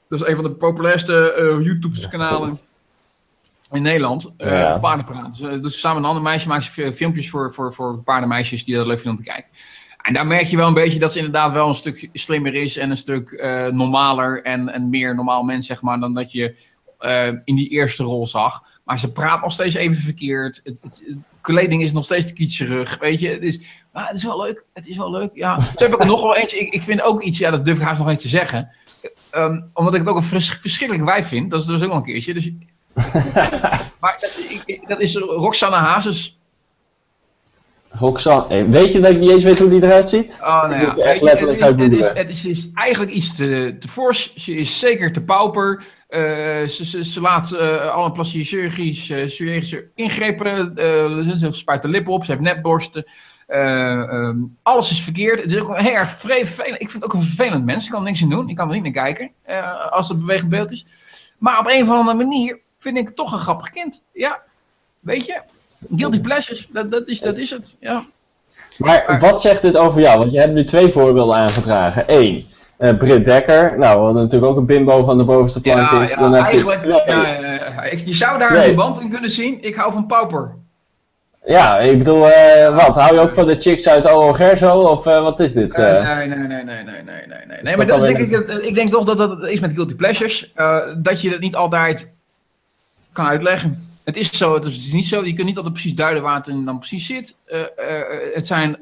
Dat 0.09 0.21
is 0.21 0.27
een 0.27 0.35
van 0.35 0.43
de 0.43 0.51
populairste 0.51 1.31
eh, 1.33 1.63
YouTube-kanalen 1.65 2.57
in 3.71 3.81
Nederland. 3.81 4.33
eh 4.37 4.51
Ja. 4.59 4.77
Paardenpraten. 4.77 5.49
Dus, 5.49 5.61
dus 5.61 5.79
samen 5.79 6.01
met 6.01 6.09
een 6.09 6.15
ander 6.17 6.31
meisje 6.31 6.47
maakt 6.47 6.63
ze 6.63 6.71
fi- 6.71 6.93
filmpjes 6.93 7.29
voor, 7.29 7.53
voor, 7.53 7.73
voor 7.73 7.97
paardenmeisjes 8.03 8.65
die 8.65 8.75
dat 8.75 8.85
leuk 8.85 8.99
vinden 8.99 9.17
om 9.19 9.23
te 9.25 9.29
kijken. 9.31 9.49
En 10.01 10.13
daar 10.13 10.27
merk 10.27 10.45
je 10.45 10.57
wel 10.57 10.67
een 10.67 10.73
beetje 10.73 10.99
dat 10.99 11.11
ze 11.11 11.17
inderdaad 11.17 11.51
wel 11.51 11.67
een 11.67 11.75
stuk 11.75 12.09
slimmer 12.13 12.55
is 12.55 12.77
en 12.77 12.89
een 12.89 12.97
stuk 12.97 13.31
eh, 13.31 13.67
normaler 13.67 14.43
en, 14.43 14.69
en 14.69 14.89
meer 14.89 15.15
normaal 15.15 15.43
mens, 15.43 15.67
zeg 15.67 15.81
maar, 15.81 15.99
dan 15.99 16.13
dat 16.13 16.31
je 16.31 16.55
eh, 16.99 17.27
in 17.43 17.55
die 17.55 17.69
eerste 17.69 18.03
rol 18.03 18.27
zag. 18.27 18.63
Maar 18.83 18.99
ze 18.99 19.11
praat 19.11 19.41
nog 19.41 19.51
steeds 19.51 19.75
even 19.75 20.01
verkeerd. 20.03 20.61
Het, 20.63 20.79
het, 20.83 21.01
het- 21.07 21.25
kleding 21.41 21.81
is 21.81 21.91
nog 21.93 22.05
steeds 22.05 22.27
te 22.27 22.33
kietserig. 22.33 22.97
Weet 22.99 23.19
je, 23.19 23.29
het 23.29 23.43
is, 23.43 23.61
maar 23.93 24.07
het 24.07 24.17
is 24.17 24.23
wel 24.23 24.41
leuk. 24.41 24.63
Het 24.73 24.87
is 24.87 24.97
wel 24.97 25.11
leuk. 25.11 25.29
Ja. 25.33 25.59
Zo 25.59 25.71
heb 25.83 25.93
ik 25.93 25.99
er 25.99 26.05
nog 26.05 26.21
wel 26.21 26.35
eentje. 26.35 26.59
Ik, 26.59 26.73
ik 26.73 26.81
vind 26.81 27.01
ook 27.01 27.21
iets, 27.23 27.37
ja, 27.37 27.51
dat 27.51 27.65
durf 27.65 27.77
ik 27.77 27.83
haast 27.83 27.99
nog 27.99 28.09
eens 28.09 28.21
te 28.21 28.27
zeggen. 28.27 28.69
Ehm, 29.31 29.61
omdat 29.73 29.93
ik 29.93 29.99
het 29.99 30.09
ook 30.09 30.15
een 30.15 30.23
vers, 30.23 30.49
verschrikkelijk 30.61 31.07
wijf 31.07 31.27
vind. 31.27 31.51
Dat 31.51 31.61
is 31.61 31.65
dus 31.67 31.81
ook 31.81 31.87
nog 31.87 31.97
een 31.97 32.03
keertje. 32.03 32.33
Dus, 32.33 32.51
maar 34.01 34.17
dat, 34.19 34.37
ik- 34.65 34.87
dat 34.87 34.99
is 34.99 35.15
Roxanne 35.15 35.77
Hazes. 35.77 36.39
Roxanne, 37.89 38.47
eh, 38.55 38.63
weet 38.63 38.91
je 38.91 38.99
dat 38.99 39.11
ik 39.11 39.19
niet 39.19 39.29
eens 39.29 39.43
weet 39.43 39.59
hoe 39.59 39.69
die 39.69 39.83
eruit 39.83 40.09
ziet? 40.09 40.37
Oh, 40.41 40.61
nou 40.69 40.81
ja. 40.81 40.95
echt 40.95 41.21
letterlijk 41.21 41.59
het, 41.59 41.79
is, 41.79 41.85
het, 41.85 41.93
is, 41.93 42.03
uitgoogelen. 42.03 42.17
het 42.17 42.29
is, 42.29 42.43
het 42.43 42.51
is 42.57 42.69
eigenlijk 42.73 43.11
iets 43.11 43.35
te, 43.35 43.75
te 43.79 43.87
fors. 43.87 44.35
Ze 44.35 44.55
is 44.55 44.79
zeker 44.79 45.13
te 45.13 45.23
pauper. 45.23 45.83
Eh, 46.07 46.19
ze, 46.67 46.85
ze, 46.85 47.05
ze 47.05 47.21
laat 47.21 47.51
eh 47.51 47.85
alle 47.93 48.11
plastische 48.11 48.55
chirurgisch, 48.55 49.09
eh, 49.09 49.27
chirurgische 49.27 49.89
ingrepen. 49.95 50.71
ze 51.37 51.47
spuit 51.51 51.81
de 51.81 51.87
lippen 51.87 52.13
op. 52.13 52.23
Ze 52.23 52.31
heeft 52.31 52.43
nepborsten. 52.43 53.05
Eh, 53.47 54.01
ehm, 54.01 54.37
alles 54.63 54.91
is 54.91 55.01
verkeerd. 55.03 55.41
Het 55.41 55.51
is 55.51 55.61
ook 55.61 55.77
heel 55.79 55.91
erg 55.93 56.11
vervelend. 56.11 56.81
Ik 56.81 56.89
vind 56.89 56.93
het 56.93 57.03
ook 57.03 57.13
een 57.13 57.27
vervelend 57.27 57.65
mens. 57.65 57.85
Ik 57.85 57.91
kan 57.91 57.99
er 57.99 58.07
niks 58.07 58.23
aan 58.23 58.29
doen. 58.29 58.49
Ik 58.49 58.55
kan 58.55 58.67
er 58.67 58.73
niet 58.73 58.83
naar 58.83 59.03
kijken. 59.03 59.31
eh, 59.43 59.91
als 59.91 60.07
het 60.09 60.19
bewegend 60.19 60.49
beeld 60.49 60.71
is. 60.71 60.85
Maar 61.37 61.59
op 61.59 61.67
een 61.67 61.81
of 61.81 61.89
andere 61.89 62.17
manier 62.17 62.59
vind 62.79 62.97
ik 62.97 63.05
het 63.07 63.15
toch 63.15 63.31
een 63.31 63.39
grappig 63.39 63.69
kind. 63.69 64.03
Ja, 64.13 64.41
weet 64.99 65.25
je. 65.25 65.41
Guilty 65.95 66.19
pleasures. 66.21 66.67
Dat, 66.71 66.91
dat, 66.91 67.07
is, 67.07 67.19
dat 67.19 67.37
is 67.37 67.49
het. 67.49 67.75
Ja. 67.79 68.05
Maar 68.77 69.17
wat 69.19 69.41
zegt 69.41 69.61
dit 69.61 69.77
over 69.77 70.01
jou? 70.01 70.19
Want 70.19 70.31
je 70.31 70.39
hebt 70.39 70.53
nu 70.53 70.63
twee 70.63 70.89
voorbeelden 70.89 71.35
aangedragen. 71.35 72.03
Eén, 72.07 72.47
eh 72.77 72.97
Britt 72.97 73.25
Dekker. 73.25 73.77
Nou, 73.77 73.99
hadden 74.03 74.21
natuurlijk 74.23 74.51
ook 74.51 74.57
een 74.57 74.65
bimbo 74.65 75.03
van 75.03 75.17
de 75.17 75.23
bovenste 75.25 75.61
plank 75.61 75.91
Ja, 75.91 76.01
is. 76.01 76.09
ja, 76.09 76.19
Dan 76.19 76.33
heb 76.33 76.51
je 76.51 76.75
twee. 76.75 78.05
je 78.05 78.13
zou 78.13 78.37
daar 78.39 78.47
Twee. 78.47 78.57
een 78.59 78.63
verband 78.65 79.01
in 79.01 79.09
kunnen 79.09 79.29
zien. 79.29 79.63
Ik 79.63 79.75
hou 79.75 79.93
van 79.93 80.05
pauper. 80.05 80.55
Ja, 81.47 81.79
ik 81.79 81.97
bedoel, 81.97 82.29
eh, 82.29 82.75
wat? 82.75 82.95
Hou 82.95 83.13
je 83.13 83.19
ook 83.19 83.33
van 83.33 83.47
de 83.47 83.55
chicks 83.59 83.87
uit 83.87 84.05
OO 84.07 84.33
Gerso? 84.33 84.81
Of 84.81 85.05
eh, 85.05 85.21
wat 85.21 85.39
is 85.39 85.53
dit? 85.53 85.77
Eh? 85.77 86.15
nee, 86.15 86.27
nee, 86.27 86.37
nee, 86.37 86.47
nee, 86.47 86.63
nee, 86.63 86.83
nee, 86.83 87.03
nee, 87.03 87.25
nee. 87.27 87.45
Nee, 87.47 87.63
dat 87.63 87.75
maar 87.75 87.85
dat 87.85 88.03
is 88.03 88.13
denk 88.13 88.31
ik, 88.31 88.49
ik 88.49 88.75
denk 88.75 88.89
toch 88.89 89.05
dat 89.05 89.17
dat 89.17 89.43
is 89.43 89.59
met 89.59 89.73
guilty 89.73 89.95
pleasures. 89.95 90.53
dat 90.97 91.21
je 91.21 91.29
het 91.29 91.39
niet 91.39 91.55
altijd 91.55 92.13
kan 93.11 93.25
uitleggen. 93.25 93.99
Het 94.03 94.17
is 94.17 94.31
zo, 94.31 94.53
het 94.53 94.65
is 94.65 94.93
niet 94.93 95.05
zo. 95.05 95.25
Je 95.25 95.33
kunt 95.33 95.47
niet 95.47 95.55
altijd 95.55 95.73
precies 95.73 95.95
duiden 95.95 96.23
waar 96.23 96.35
het 96.35 96.47
in 96.47 96.65
dan 96.65 96.77
precies 96.77 97.05
zit. 97.05 97.35
Het 98.33 98.47
zijn 98.47 98.77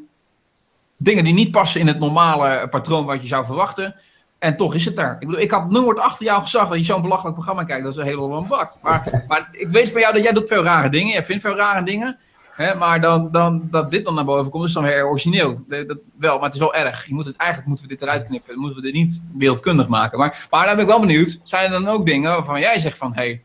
dingen 0.98 1.24
die 1.24 1.34
niet 1.34 1.52
passen 1.52 1.82
in 1.82 1.88
het 1.88 2.00
normale 2.00 2.68
patroon 2.70 3.06
wat 3.06 3.22
je 3.22 3.28
zou 3.28 3.46
verwachten. 3.46 3.96
En 4.40 4.56
toch 4.56 4.74
is 4.74 4.86
het 4.86 4.96
daar. 4.96 5.14
Ik 5.14 5.28
bedoel, 5.28 5.42
ik 5.42 5.52
had 5.52 5.70
nooit 5.70 6.00
achter 6.00 6.26
jou 6.26 6.42
gezegd 6.42 6.70
dat 6.70 6.78
je 6.78 6.84
zo'n 6.84 7.02
belachelijk 7.02 7.36
programma 7.36 7.64
kijkt. 7.64 7.84
Dat 7.84 7.92
is 7.92 7.98
een 7.98 8.06
hele 8.06 8.22
lang 8.22 8.48
bakt. 8.48 8.78
Maar, 8.82 9.24
maar 9.28 9.50
ik 9.52 9.68
weet 9.68 9.92
van 9.92 10.02
jou 10.02 10.14
dat 10.14 10.24
jij 10.24 10.34
doet 10.34 10.48
veel 10.48 10.64
rare 10.64 10.90
dingen. 10.90 11.14
Jij 11.14 11.24
vindt 11.24 11.44
veel 11.44 11.56
rare 11.56 11.86
dingen. 11.86 12.18
Hè, 12.56 12.76
maar 12.76 13.02
dan, 13.02 13.32
dan, 13.32 13.68
dat 13.70 13.92
dit 13.92 14.06
dan 14.06 14.16
naar 14.16 14.26
boven 14.26 14.52
komt, 14.52 14.68
is 14.68 14.74
dan 14.74 14.84
weer 14.84 15.06
origineel. 15.08 15.62
Dat, 15.68 15.88
dat- 15.88 15.98
wel, 16.20 16.36
maar 16.36 16.46
het 16.46 16.54
is 16.54 16.60
wel 16.60 16.74
erg. 16.74 17.06
Je 17.06 17.14
moet 17.14 17.26
het, 17.26 17.36
eigenlijk 17.36 17.68
moeten 17.70 17.88
we 17.88 17.94
dit 17.94 18.02
eruit 18.02 18.26
knippen. 18.26 18.60
Moeten 18.60 18.82
we 18.82 18.86
dit 18.86 18.94
niet 18.94 19.24
wereldkundig 19.38 19.88
maken. 19.88 20.20
Maar, 20.20 20.48
maar 20.50 20.66
daar 20.66 20.76
ben 20.76 20.84
ik 20.84 20.90
wel 20.90 21.00
benieuwd. 21.00 21.40
Zijn 21.44 21.66
er 21.66 21.82
dan 21.82 21.88
ook 21.88 22.06
dingen 22.06 22.32
waarvan 22.32 22.60
jij 22.60 22.80
zegt 22.80 22.98
van... 22.98 23.14
Hey, 23.14 23.44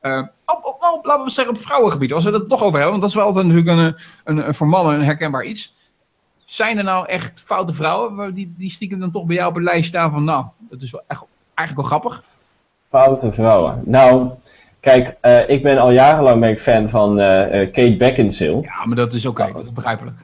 eh, 0.00 0.22
op, 0.44 0.64
op, 0.64 0.92
op, 0.94 1.04
laten 1.04 1.24
we 1.24 1.30
zeggen 1.30 1.54
op 1.54 1.60
vrouwengebied. 1.60 2.12
Als 2.12 2.24
we 2.24 2.30
het 2.30 2.42
er 2.42 2.48
toch 2.48 2.62
over 2.62 2.78
hebben. 2.78 2.90
Want 2.90 3.00
dat 3.00 3.10
is 3.10 3.16
wel 3.16 3.26
altijd 3.26 3.46
natuurlijk 3.46 3.78
een, 3.78 3.96
een, 4.24 4.46
een 4.48 4.54
voor 4.54 4.66
mannen 4.68 4.94
een 4.94 5.04
herkenbaar 5.04 5.44
iets. 5.44 5.74
Zijn 6.44 6.78
er 6.78 6.84
nou 6.84 7.06
echt 7.06 7.42
foute 7.44 7.72
vrouwen 7.72 8.34
die, 8.34 8.54
die 8.56 8.70
stiekem 8.70 9.00
dan 9.00 9.10
toch 9.10 9.24
bij 9.24 9.36
jou 9.36 9.48
op 9.48 9.56
een 9.56 9.62
lijst 9.62 9.88
staan 9.88 10.10
van... 10.10 10.24
Nou, 10.24 10.44
dat 10.58 10.82
is 10.82 10.90
wel 10.90 11.02
echt, 11.06 11.22
eigenlijk 11.54 11.88
wel 11.88 11.98
grappig. 11.98 12.22
Foute 12.90 13.32
vrouwen. 13.32 13.82
Nou, 13.84 14.30
kijk, 14.86 15.16
eh, 15.20 15.48
ik 15.48 15.62
ben 15.62 15.78
al 15.78 15.90
jarenlang 15.90 16.40
ben 16.40 16.50
ik 16.50 16.60
fan 16.60 16.90
van 16.90 17.20
eh, 17.20 17.72
Kate 17.72 17.96
Beckinsale. 17.98 18.60
Ja, 18.62 18.84
maar 18.84 18.96
dat 18.96 19.12
is 19.12 19.26
oké. 19.26 19.50
dat 19.52 19.62
is 19.64 19.72
begrijpelijk. 19.72 20.16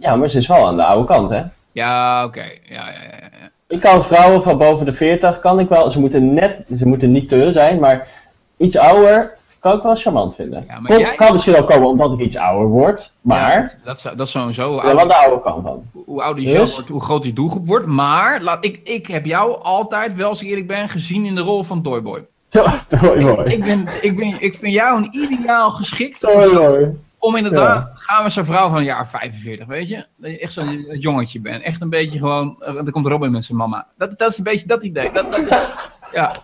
Ja, 0.00 0.16
maar 0.16 0.28
ze 0.28 0.38
is 0.38 0.46
wel 0.46 0.66
aan 0.66 0.76
de 0.76 0.84
oude 0.84 1.06
kant, 1.06 1.30
hè? 1.30 1.42
Ja, 1.72 2.24
oké. 2.24 2.40
Ja, 2.42 2.50
ja, 2.68 2.84
ja, 2.92 3.28
ja. 3.40 3.48
Ik 3.68 3.80
kan 3.80 4.04
vrouwen 4.04 4.42
van 4.42 4.58
boven 4.58 4.86
de 4.86 4.92
40, 4.92 5.40
kan 5.40 5.58
ik 5.58 5.68
wel. 5.68 5.90
Ze 5.90 6.00
moeten 6.00 6.34
net, 6.34 6.56
ze 6.74 6.86
moeten 6.86 7.12
niet 7.12 7.28
te 7.28 7.52
zijn, 7.52 7.80
maar 7.80 8.08
iets 8.56 8.76
ouder 8.78 9.34
kan 9.60 9.76
ik 9.76 9.82
wel 9.82 9.94
charmant 9.94 10.34
vinden. 10.34 10.64
Ja, 10.68 10.80
maar 10.80 10.90
Kom- 10.90 11.00
jij- 11.00 11.14
Kan 11.14 11.32
misschien 11.32 11.56
ook 11.56 11.68
komen 11.70 11.88
omdat 11.88 12.12
ik 12.12 12.18
iets 12.18 12.36
ouder 12.36 12.66
word, 12.68 13.12
maar 13.20 13.50
Ja, 13.52 13.60
dat, 13.60 13.76
dat, 13.84 13.96
is- 13.96 14.02
dat 14.16 14.26
is 14.26 14.30
sowieso. 14.30 14.70
Wel 14.70 14.80
ouder, 14.80 15.08
de 15.08 15.14
oude 15.16 15.40
kant 15.42 15.64
dan. 15.64 15.82
hoe 16.04 16.22
ouder 16.22 16.42
je 16.44 16.48
Dus? 16.48 16.56
zelf 16.56 16.74
wordt, 16.74 16.88
hoe 16.88 17.00
groter 17.02 17.22
die 17.24 17.32
doelgroep 17.32 17.66
wordt. 17.66 17.86
Maar 17.86 18.40
laat, 18.42 18.64
ik, 18.64 18.80
ik 18.84 19.06
heb 19.06 19.24
jou 19.24 19.62
altijd, 19.62 20.14
wel 20.14 20.28
als 20.28 20.42
ik 20.42 20.48
eerlijk 20.48 20.66
ben, 20.66 20.88
gezien 20.88 21.24
in 21.24 21.34
de 21.34 21.40
rol 21.40 21.62
van 21.62 21.82
Toyboy. 21.82 22.24
Ik, 23.54 23.64
ben, 23.64 23.86
ik, 24.00 24.16
ben, 24.16 24.36
ik 24.40 24.54
vind 24.60 24.72
jou 24.72 24.96
een 25.02 25.08
ideaal 25.12 25.70
geschikt 25.70 26.20
boy. 26.20 26.94
om 27.18 27.36
inderdaad, 27.36 27.90
gaan 27.94 28.24
we 28.24 28.30
zo'n 28.30 28.44
vrouw 28.44 28.68
van 28.68 28.78
een 28.78 28.84
jaar 28.84 29.08
45, 29.08 29.66
weet 29.66 29.88
je? 29.88 30.06
Dat 30.16 30.30
je 30.30 30.38
echt 30.38 30.52
zo'n 30.52 30.86
jongetje 30.98 31.40
bent. 31.40 31.62
Echt 31.62 31.80
een 31.80 31.90
beetje 31.90 32.18
gewoon, 32.18 32.56
eh, 32.60 32.74
dan 32.74 32.90
komt 32.90 33.06
Robin 33.06 33.30
met 33.30 33.44
zijn 33.44 33.58
mama. 33.58 33.86
Dat, 33.98 34.18
dat 34.18 34.30
is 34.30 34.38
een 34.38 34.44
beetje 34.44 34.66
dat 34.66 34.82
idee. 34.82 35.10
Dat, 35.12 35.42
ja. 36.12 36.34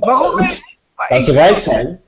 Waarom? 0.00 0.36
Maar 0.36 1.06
Dat 1.08 1.24
ze 1.24 1.32
rijk 1.32 1.58
zijn, 1.58 2.00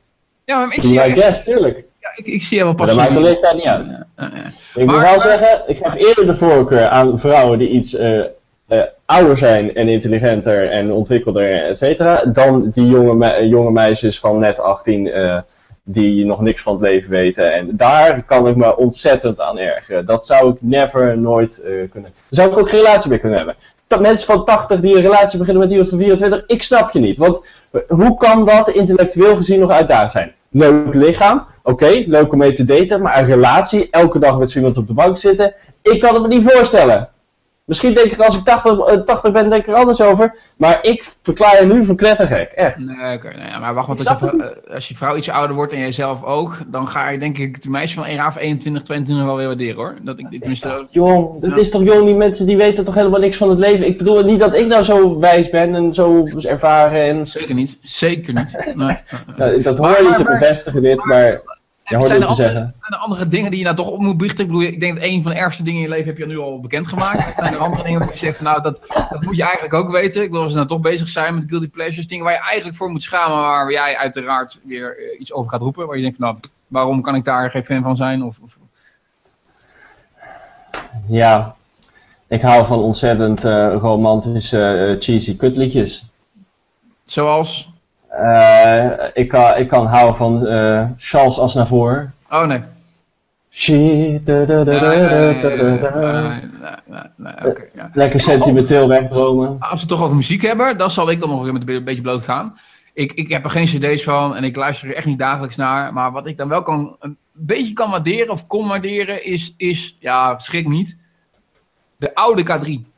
ja, 0.44 0.58
maar 0.58 0.66
ik 0.66 0.72
zie, 0.82 1.42
tuurlijk. 1.42 1.84
ja, 2.00 2.08
ik, 2.16 2.26
ik 2.26 2.42
zie 2.42 2.64
Maar 2.64 2.74
pas. 2.74 2.86
dat 2.86 2.96
maakt 2.96 3.14
de 3.14 3.20
leeftijd 3.20 3.54
niet 3.54 3.64
uit. 3.64 3.90
Ik 3.90 3.96
Maar- 4.16 4.84
moet 4.84 4.94
wel 4.94 5.00
maar- 5.00 5.20
zeggen, 5.20 5.62
ik 5.66 5.78
heb 5.82 5.94
eerder 5.94 6.26
de 6.26 6.34
voorkeur 6.34 6.88
aan 6.88 7.18
vrouwen 7.18 7.58
die 7.58 7.68
iets 7.68 7.94
eh, 7.96 8.20
eh, 8.70 8.82
ouder 9.06 9.36
zijn 9.36 9.74
en 9.74 9.88
intelligenter 9.88 10.70
en 10.70 10.92
ontwikkelder, 10.92 11.52
et 11.52 11.78
cetera, 11.78 12.24
dan 12.24 12.70
die 12.70 12.86
jonge, 12.86 13.48
jonge 13.48 13.70
meisjes 13.70 14.20
van 14.20 14.38
net 14.38 14.60
18 14.60 15.10
eh, 15.10 15.38
die 15.84 16.26
nog 16.26 16.40
niks 16.40 16.62
van 16.62 16.72
het 16.72 16.82
leven 16.82 17.10
weten. 17.10 17.52
En 17.52 17.68
daar 17.76 18.22
kan 18.22 18.48
ik 18.48 18.56
me 18.56 18.76
ontzettend 18.76 19.40
aan 19.40 19.58
ergeren. 19.58 20.06
Dat 20.06 20.26
zou 20.26 20.52
ik 20.52 20.56
never, 20.60 21.18
nooit 21.18 21.62
eh, 21.62 21.70
kunnen. 21.70 22.10
Daar 22.10 22.12
zou 22.28 22.50
ik 22.50 22.58
ook 22.58 22.68
geen 22.68 22.80
relatie 22.80 23.10
mee 23.10 23.18
kunnen 23.18 23.38
hebben. 23.38 23.56
Dat 23.86 24.00
mensen 24.00 24.26
van 24.26 24.44
80 24.44 24.80
die 24.80 24.94
een 24.94 25.02
relatie 25.02 25.38
beginnen 25.38 25.62
met 25.62 25.70
iemand 25.70 25.88
van 25.88 25.98
24, 25.98 26.44
ik 26.46 26.62
snap 26.62 26.90
je 26.90 26.98
niet. 26.98 27.18
Want 27.18 27.48
hoe 27.88 28.16
kan 28.16 28.44
dat 28.44 28.68
intellectueel 28.68 29.36
gezien 29.36 29.60
nog 29.60 29.70
uitdagend 29.70 30.12
zijn? 30.12 30.34
leuk 30.50 30.94
lichaam. 30.94 31.46
Oké, 31.62 32.04
leuk 32.06 32.32
om 32.32 32.38
mee 32.38 32.52
te 32.52 32.64
daten. 32.64 33.02
Maar 33.02 33.18
een 33.18 33.24
relatie, 33.24 33.88
elke 33.90 34.18
dag 34.18 34.38
met 34.38 34.54
iemand 34.54 34.76
op 34.76 34.86
de 34.86 34.92
bank 34.92 35.18
zitten. 35.18 35.54
Ik 35.82 36.00
kan 36.00 36.14
het 36.14 36.22
me 36.22 36.28
niet 36.28 36.50
voorstellen. 36.50 37.08
Misschien 37.70 37.94
denk 37.94 38.12
ik 38.12 38.20
als 38.20 38.36
ik 38.36 38.44
80, 38.44 38.78
eh, 38.78 39.00
80 39.00 39.32
ben, 39.32 39.50
denk 39.50 39.62
ik 39.66 39.68
er 39.68 39.74
anders 39.80 40.00
over. 40.02 40.34
Maar 40.56 40.78
ik 40.82 41.08
verklaar 41.22 41.60
je 41.60 41.66
nu 41.72 41.84
voor 41.84 41.94
knettergek. 41.94 42.50
Echt. 42.50 42.78
Nee, 42.78 43.16
oké. 43.16 43.28
nee, 43.36 43.58
maar 43.60 43.74
wacht, 43.74 43.86
want 43.86 44.08
als 44.08 44.18
je, 44.20 44.52
eh, 44.66 44.74
als 44.74 44.88
je 44.88 44.96
vrouw 44.96 45.16
iets 45.16 45.30
ouder 45.30 45.56
wordt 45.56 45.72
en 45.72 45.78
jij 45.78 45.92
zelf 45.92 46.24
ook, 46.24 46.58
dan 46.66 46.88
ga 46.88 47.08
je 47.08 47.18
denk 47.18 47.38
ik 47.38 47.62
de 47.62 47.70
meisje 47.70 47.94
van 47.94 48.04
1 48.04 48.26
of 48.26 48.36
21, 48.36 48.82
22 48.82 49.26
wel 49.26 49.36
weer 49.36 49.46
waarderen 49.46 49.76
hoor. 49.76 49.94
Dat 50.02 50.18
ik 50.18 50.30
dit 50.30 50.40
tenminste... 50.40 50.86
Jong, 50.90 51.40
het 51.40 51.54
Ja. 51.54 51.60
is 51.60 51.70
toch 51.70 51.82
jong, 51.82 52.04
die 52.04 52.14
mensen 52.14 52.46
die 52.46 52.56
weten 52.56 52.84
toch 52.84 52.94
helemaal 52.94 53.20
niks 53.20 53.36
van 53.36 53.50
het 53.50 53.58
leven. 53.58 53.86
Ik 53.86 53.98
bedoel 53.98 54.24
niet 54.24 54.38
dat 54.40 54.54
ik 54.54 54.66
nou 54.66 54.82
zo 54.82 55.18
wijs 55.18 55.50
ben 55.50 55.74
en 55.74 55.94
zo 55.94 56.24
ervaren. 56.42 57.02
En, 57.02 57.26
Zeker 57.26 57.54
niet. 57.54 57.78
Zeker 57.82 58.34
niet. 58.34 58.72
Nee. 58.74 58.96
Nou, 59.36 59.62
dat 59.62 59.78
hoor 59.78 60.02
je 60.02 60.14
te 60.16 60.24
bevestigen 60.24 60.82
dit, 60.82 61.04
maar 61.04 61.40
zijn 61.90 62.02
er 62.02 62.12
andere, 62.12 62.34
zeggen. 62.34 62.74
zijn 62.80 62.92
er 62.92 62.98
andere 62.98 63.28
dingen 63.28 63.50
die 63.50 63.58
je 63.58 63.64
nou 63.64 63.76
toch 63.76 63.90
op 63.90 64.00
moet 64.00 64.16
biechten? 64.16 64.44
Ik 64.44 64.46
bedoel, 64.46 64.62
ik 64.62 64.80
denk 64.80 64.94
dat 64.94 65.04
een 65.04 65.22
van 65.22 65.32
de 65.32 65.38
ergste 65.38 65.62
dingen 65.62 65.82
in 65.82 65.88
je 65.88 65.94
leven 65.94 66.06
heb 66.06 66.18
je 66.18 66.26
nu 66.26 66.38
al 66.38 66.60
bekendgemaakt. 66.60 67.34
Zijn 67.36 67.54
er 67.54 67.58
andere 67.58 67.82
dingen 67.82 67.98
waar 67.98 68.10
je 68.10 68.16
zegt, 68.16 68.36
van, 68.36 68.44
nou, 68.44 68.62
dat, 68.62 68.80
dat 69.10 69.22
moet 69.24 69.36
je 69.36 69.42
eigenlijk 69.42 69.74
ook 69.74 69.90
weten. 69.90 70.22
Ik 70.22 70.28
bedoel, 70.28 70.42
als 70.42 70.52
we 70.52 70.58
nou 70.58 70.70
toch 70.70 70.80
bezig 70.80 71.08
zijn 71.08 71.34
met 71.34 71.44
guilty 71.46 71.68
pleasures, 71.68 72.06
dingen 72.06 72.24
waar 72.24 72.34
je 72.34 72.44
eigenlijk 72.44 72.76
voor 72.76 72.90
moet 72.90 73.02
schamen, 73.02 73.36
waar 73.36 73.72
jij 73.72 73.96
uiteraard 73.96 74.60
weer 74.64 74.98
eh, 74.98 75.20
iets 75.20 75.32
over 75.32 75.50
gaat 75.50 75.60
roepen. 75.60 75.86
Waar 75.86 75.96
je 75.96 76.02
denkt 76.02 76.16
van, 76.16 76.26
nou, 76.26 76.38
waarom 76.66 77.02
kan 77.02 77.14
ik 77.14 77.24
daar 77.24 77.50
geen 77.50 77.64
fan 77.64 77.82
van 77.82 77.96
zijn? 77.96 78.24
Of, 78.24 78.38
of 78.42 78.56
Ja, 81.08 81.54
ik 82.28 82.42
hou 82.42 82.66
van 82.66 82.78
ontzettend 82.78 83.44
eh, 83.44 83.74
romantische 83.78 84.66
eh, 84.66 85.00
cheesy 85.00 85.36
kutliedjes. 85.36 86.10
zoals... 87.04 87.70
Eh, 88.10 88.90
ik, 89.14 89.28
kan, 89.28 89.56
ik 89.56 89.68
kan 89.68 89.86
houden 89.86 90.16
van 90.16 90.46
eh, 90.46 90.86
Charles. 90.96 91.38
Oh 92.30 92.44
nee. 92.44 92.62
She, 93.50 94.20
da, 94.24 94.44
da, 94.44 94.64
da, 94.64 94.80
Nee. 97.16 97.32
Lekker 97.92 98.20
sentimenteel 98.20 98.88
wegdromen. 98.88 99.56
Als 99.60 99.70
we 99.70 99.78
het 99.78 99.88
toch 99.88 100.02
over 100.02 100.16
muziek 100.16 100.42
hebben, 100.42 100.78
dan 100.78 100.90
zal 100.90 101.10
ik 101.10 101.20
dan 101.20 101.28
nog 101.28 101.52
met 101.52 101.68
een 101.68 101.84
beetje 101.84 102.02
bloot 102.02 102.22
gaan. 102.22 102.58
Ik, 102.92 103.12
ik 103.12 103.28
heb 103.28 103.44
er 103.44 103.50
geen 103.50 103.66
cd's 103.66 104.02
van 104.02 104.36
en 104.36 104.44
ik 104.44 104.56
luister 104.56 104.88
er 104.88 104.94
echt 104.94 105.06
niet 105.06 105.18
dagelijks 105.18 105.56
naar. 105.56 105.92
Maar 105.92 106.12
wat 106.12 106.26
ik 106.26 106.36
dan 106.36 106.48
wel 106.48 106.62
kan, 106.62 106.96
een 107.00 107.16
beetje 107.32 107.72
kan 107.72 107.90
waarderen 107.90 108.30
of 108.30 108.46
kon 108.46 108.68
waarderen 108.68 109.24
is, 109.24 109.54
is 109.56 109.96
ja, 110.00 110.38
schrik 110.38 110.68
niet, 110.68 110.96
de 111.96 112.14
oude 112.14 112.42
K3. 112.42 112.89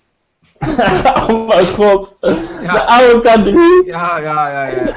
oh 1.29 1.49
mijn 1.49 1.67
god. 1.67 2.17
De 2.21 2.87
oude 2.87 3.29
K3. 3.29 3.87
ja, 3.87 4.19
ja, 4.19 4.51
ja. 4.51 4.67
ja. 4.67 4.93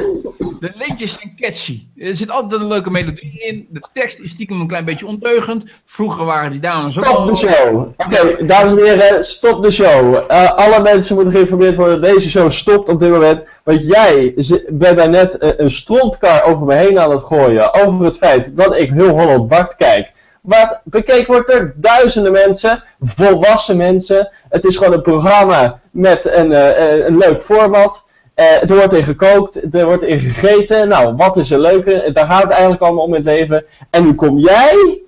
De 0.60 0.72
liedjes 0.75 1.13
zijn 1.13 1.34
catchy. 1.39 1.84
Er 1.98 2.15
zit 2.15 2.31
altijd 2.31 2.62
een 2.62 2.67
leuke 2.67 2.91
melodie 2.91 3.39
in. 3.39 3.67
De 3.69 3.84
tekst 3.93 4.19
is 4.19 4.31
stiekem 4.31 4.60
een 4.60 4.67
klein 4.67 4.86
beetje 4.86 5.07
ondeugend. 5.07 5.65
Vroeger 5.86 6.25
waren 6.25 6.51
die 6.51 6.60
dames 6.60 6.98
ook 6.98 7.05
Stop 7.05 7.27
de 7.27 7.36
show. 7.36 7.88
Oké, 7.98 8.45
dames 8.45 8.72
en 8.72 8.84
heren, 8.84 9.24
stop 9.24 9.63
de 9.63 9.72
show. 9.72 10.24
Eh, 10.27 10.50
alle 10.50 10.81
mensen 10.81 11.15
moeten 11.15 11.34
geïnformeerd 11.34 11.75
worden. 11.75 12.01
Deze 12.01 12.29
show 12.29 12.50
stopt 12.51 12.89
op 12.89 13.00
dit 13.00 13.10
moment. 13.10 13.43
Want 13.63 13.88
jij 13.88 14.34
bent 14.69 14.95
mij 14.95 15.07
net 15.07 15.38
eh, 15.38 15.50
een 15.57 15.72
strontkar 15.72 16.43
over 16.43 16.65
me 16.65 16.75
heen 16.75 17.00
aan 17.00 17.12
het 17.12 17.22
gooien. 17.22 17.74
Over 17.74 18.05
het 18.05 18.17
feit 18.17 18.55
dat 18.55 18.75
ik 18.75 18.91
heel 18.91 19.19
Holland 19.19 19.48
bakt 19.48 19.75
kijk. 19.75 20.12
Wat 20.46 20.82
bekeken 20.84 21.34
wordt 21.34 21.52
door 21.52 21.74
duizenden 21.75 22.32
mensen, 22.32 22.84
volwassen 23.00 23.78
mensen. 23.78 24.30
Het 24.50 24.66
is 24.66 24.78
gewoon 24.78 24.94
een 24.94 25.02
programma 25.02 25.80
met 25.92 26.25
een, 26.25 26.52
eh, 26.52 26.92
eh, 26.92 27.06
een 27.06 27.18
leuk 27.18 27.42
format. 27.42 28.08
Eh, 28.34 28.70
er 28.70 28.75
wordt 28.75 28.94
in 28.94 29.04
gekookt, 29.04 29.75
er 29.75 29.86
wordt 29.86 30.04
in 30.04 30.20
gegeten. 30.20 30.88
Nou, 30.88 31.16
wat 31.16 31.38
is 31.38 31.52
er 31.52 31.60
leuker? 31.60 32.14
Daar 32.14 32.28
gaat 32.28 32.42
het 32.42 32.52
eigenlijk 32.52 32.82
allemaal 32.82 33.04
om 33.04 33.16
in 33.16 33.16
het 33.16 33.25
leven. 33.25 33.66
En 33.90 34.04
nu 34.04 34.14
kom 34.14 34.38
jij 34.38 35.02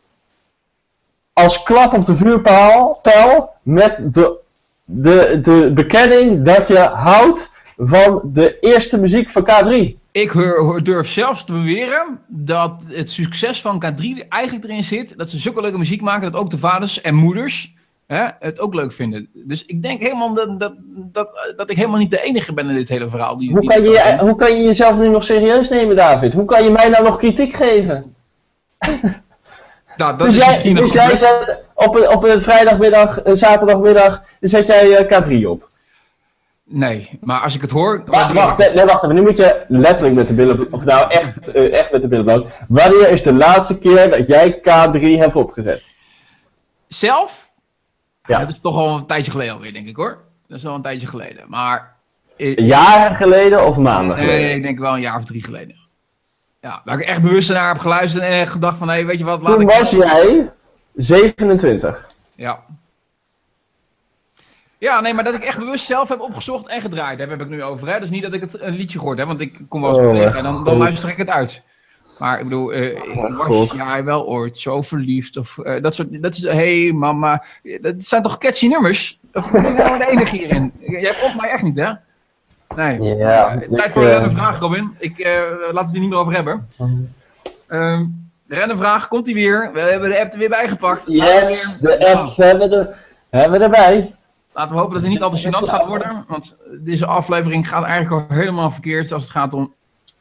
als 1.33 1.63
klap 1.63 1.93
op 1.93 2.05
de 2.05 2.15
vuurpaal 2.15 3.01
met 3.63 4.07
de, 4.11 4.37
de, 4.83 5.39
de 5.41 5.71
bekenning 5.73 6.45
dat 6.45 6.67
je 6.67 6.77
houdt 6.77 7.51
van 7.77 8.21
de 8.33 8.59
eerste 8.59 8.99
muziek 8.99 9.29
van 9.29 9.49
K3. 9.49 9.93
Ik 10.11 10.29
hoor, 10.29 10.83
durf 10.83 11.09
zelfs 11.09 11.43
te 11.43 11.51
beweren 11.51 12.19
dat 12.27 12.81
het 12.87 13.11
succes 13.11 13.61
van 13.61 13.83
K3 13.85 14.01
er 14.17 14.25
eigenlijk 14.29 14.65
erin 14.65 14.83
zit. 14.83 15.17
Dat 15.17 15.29
ze 15.29 15.37
zulke 15.37 15.61
leuke 15.61 15.77
muziek 15.77 16.01
maken 16.01 16.31
dat 16.31 16.41
ook 16.41 16.49
de 16.49 16.57
vaders 16.57 17.01
en 17.01 17.15
moeders 17.15 17.73
hè, 18.07 18.27
het 18.39 18.59
ook 18.59 18.73
leuk 18.73 18.91
vinden. 18.91 19.29
Dus 19.33 19.65
ik 19.65 19.81
denk 19.81 20.01
helemaal 20.01 20.33
dat, 20.33 20.59
dat, 20.59 20.73
dat, 20.87 21.53
dat 21.55 21.69
ik 21.69 21.75
helemaal 21.75 21.99
niet 21.99 22.09
de 22.09 22.21
enige 22.21 22.53
ben 22.53 22.69
in 22.69 22.75
dit 22.75 22.89
hele 22.89 23.09
verhaal. 23.09 23.37
Die, 23.37 23.51
Hoe 23.51 23.61
die 23.61 23.69
kan, 23.69 23.81
je, 23.81 24.17
hoe 24.19 24.35
kan 24.35 24.57
je 24.57 24.63
jezelf 24.63 24.97
nu 24.97 25.09
nog 25.09 25.23
serieus 25.23 25.69
nemen, 25.69 25.95
David? 25.95 26.33
Hoe 26.33 26.45
kan 26.45 26.63
je 26.63 26.69
mij 26.69 26.89
nou 26.89 27.03
nog 27.03 27.17
kritiek 27.17 27.53
geven? 27.53 28.15
Nou, 29.97 30.17
dat 30.17 30.27
Dus 30.27 30.37
is 30.37 30.43
jij, 30.45 30.73
dus 30.73 30.91
jij 30.91 31.15
zet 31.15 31.67
op 31.73 31.95
een, 31.95 32.09
op 32.09 32.23
een 32.23 32.41
vrijdagmiddag, 32.41 33.19
een 33.23 33.37
zaterdagmiddag, 33.37 34.23
zet 34.39 34.67
jij 34.67 34.95
eh, 34.95 35.23
K3 35.23 35.47
op. 35.47 35.67
Nee, 36.69 37.19
maar 37.21 37.39
als 37.41 37.55
ik 37.55 37.61
het 37.61 37.71
hoor... 37.71 38.03
Wacht, 38.05 38.33
wacht, 38.33 38.57
nee, 38.57 38.85
wacht 38.85 39.03
even. 39.03 39.15
Nu 39.15 39.21
moet 39.21 39.37
je 39.37 39.65
letterlijk 39.67 40.15
met 40.15 40.27
de 40.27 40.33
billen. 40.33 40.67
Of 40.73 40.85
nou, 40.85 41.11
echt, 41.11 41.51
eh, 41.51 41.73
echt 41.79 41.91
met 41.91 42.01
de 42.01 42.07
billen 42.07 42.25
bloot. 42.25 42.61
Wanneer 42.67 43.09
is 43.09 43.23
de 43.23 43.33
laatste 43.33 43.77
keer 43.77 44.09
dat 44.09 44.27
jij 44.27 44.59
K3 44.59 45.01
hebt 45.01 45.35
opgezet? 45.35 45.83
Zelf? 46.87 47.51
Ja. 48.23 48.39
Dat 48.39 48.49
is 48.49 48.59
toch 48.59 48.75
al 48.75 48.95
een 48.97 49.05
tijdje 49.05 49.31
geleden 49.31 49.53
alweer, 49.53 49.73
denk 49.73 49.87
ik 49.87 49.95
hoor. 49.95 50.17
Dat 50.47 50.57
is 50.57 50.65
al 50.65 50.75
een 50.75 50.81
tijdje 50.81 51.07
geleden. 51.07 51.43
Maar... 51.47 51.95
eh, 52.37 52.55
Jaren 52.55 53.15
geleden 53.15 53.65
of 53.65 53.77
maanden 53.77 54.17
geleden? 54.17 54.41
Nee, 54.41 54.55
ik 54.55 54.61
denk 54.63 54.79
wel 54.79 54.93
een 54.93 55.01
jaar 55.01 55.17
of 55.17 55.23
drie 55.25 55.43
geleden. 55.43 55.75
Ja, 56.61 56.81
waar 56.85 56.99
ik 56.99 57.05
echt 57.05 57.21
bewust 57.21 57.49
naar 57.49 57.67
heb 57.67 57.77
geluisterd 57.77 58.23
en 58.23 58.31
echt 58.31 58.51
gedacht 58.51 58.77
van, 58.77 58.89
hé, 58.89 59.05
weet 59.05 59.19
je 59.19 59.25
wat, 59.25 59.41
laat 59.41 59.51
Toen 59.51 59.61
ik... 59.61 59.67
was 59.77 59.89
jij 59.91 60.51
27. 60.95 62.05
Ja. 62.35 62.59
Ja, 64.77 64.99
nee, 65.01 65.13
maar 65.13 65.23
dat 65.23 65.33
ik 65.33 65.43
echt 65.43 65.57
bewust 65.57 65.85
zelf 65.85 66.09
heb 66.09 66.19
opgezocht 66.19 66.67
en 66.67 66.81
gedraaid 66.81 67.19
heb, 67.19 67.29
heb 67.29 67.41
ik 67.41 67.49
nu 67.49 67.63
over. 67.63 67.87
Hè? 67.87 67.99
Dus 67.99 68.09
niet 68.09 68.21
dat 68.21 68.33
ik 68.33 68.41
het 68.41 68.61
een 68.61 68.75
liedje 68.75 68.99
gehoord 68.99 69.17
heb, 69.17 69.27
want 69.27 69.39
ik 69.39 69.59
kom 69.69 69.81
wel 69.81 69.89
eens 69.89 69.99
Oh, 69.99 70.11
tegen 70.11 70.35
en 70.37 70.43
dan, 70.43 70.63
dan 70.63 70.77
luister 70.77 71.09
ik 71.09 71.17
het 71.17 71.29
uit. 71.29 71.61
Maar 72.19 72.37
ik 72.37 72.43
bedoel, 72.43 72.67
mijn 72.67 73.35
was 73.35 73.71
jij 73.71 74.03
wel 74.03 74.27
ooit 74.27 74.59
zo 74.59 74.81
verliefd? 74.81 75.37
Of 75.37 75.57
eh, 75.57 75.81
dat 75.81 75.95
soort, 75.95 76.21
dat 76.21 76.35
is, 76.35 76.43
hey 76.43 76.91
mama, 76.93 77.43
dat 77.81 77.93
zijn 77.97 78.21
toch 78.21 78.37
catchy 78.37 78.67
nummers? 78.67 79.19
Of 79.33 79.51
ben 79.51 79.65
ik 79.65 79.77
nou 79.77 79.97
de 79.97 80.07
enige 80.09 80.35
hierin? 80.35 80.73
Jij 80.79 81.13
volgt 81.13 81.41
mij 81.41 81.49
echt 81.49 81.63
niet, 81.63 81.75
hè? 81.75 81.91
Nee. 82.75 83.01
Ja, 83.17 83.51
Eh, 83.61 83.69
tijd 83.73 83.91
voor 83.91 84.03
een 84.05 84.31
vraag, 84.31 84.59
Robin. 84.59 84.95
Ik 84.99 85.25
laat 85.71 85.85
het 85.85 85.93
er 85.95 85.99
niet 86.01 86.09
meer 86.09 86.19
over 86.19 86.33
hebben. 86.33 86.67
Ehm 87.67 88.05
de 88.47 88.55
random 88.55 88.77
vraag, 88.77 89.07
komt 89.07 89.25
die 89.25 89.33
weer? 89.33 89.69
We 89.73 89.79
hebben 89.79 90.09
de 90.09 90.19
app 90.19 90.33
er 90.33 90.39
weer 90.39 90.49
bijgepakt. 90.49 91.03
Yes, 91.05 91.77
de 91.77 92.13
app 92.15 92.35
hebben 92.35 92.69
we, 92.69 92.75
er, 92.75 92.95
hebben 93.29 93.59
we 93.59 93.65
erbij. 93.65 94.15
Laten 94.57 94.75
we 94.75 94.79
hopen 94.81 94.93
dat 94.93 95.03
het 95.03 95.11
niet 95.11 95.21
al 95.21 95.29
te 95.29 95.47
gênant 95.47 95.69
gaat 95.69 95.85
worden. 95.87 96.25
Want 96.27 96.57
deze 96.79 97.05
aflevering 97.05 97.67
gaat 97.69 97.83
eigenlijk 97.83 98.29
al 98.29 98.37
helemaal 98.37 98.71
verkeerd 98.71 99.11
als 99.11 99.23
het 99.23 99.31
gaat 99.31 99.53
om 99.53 99.73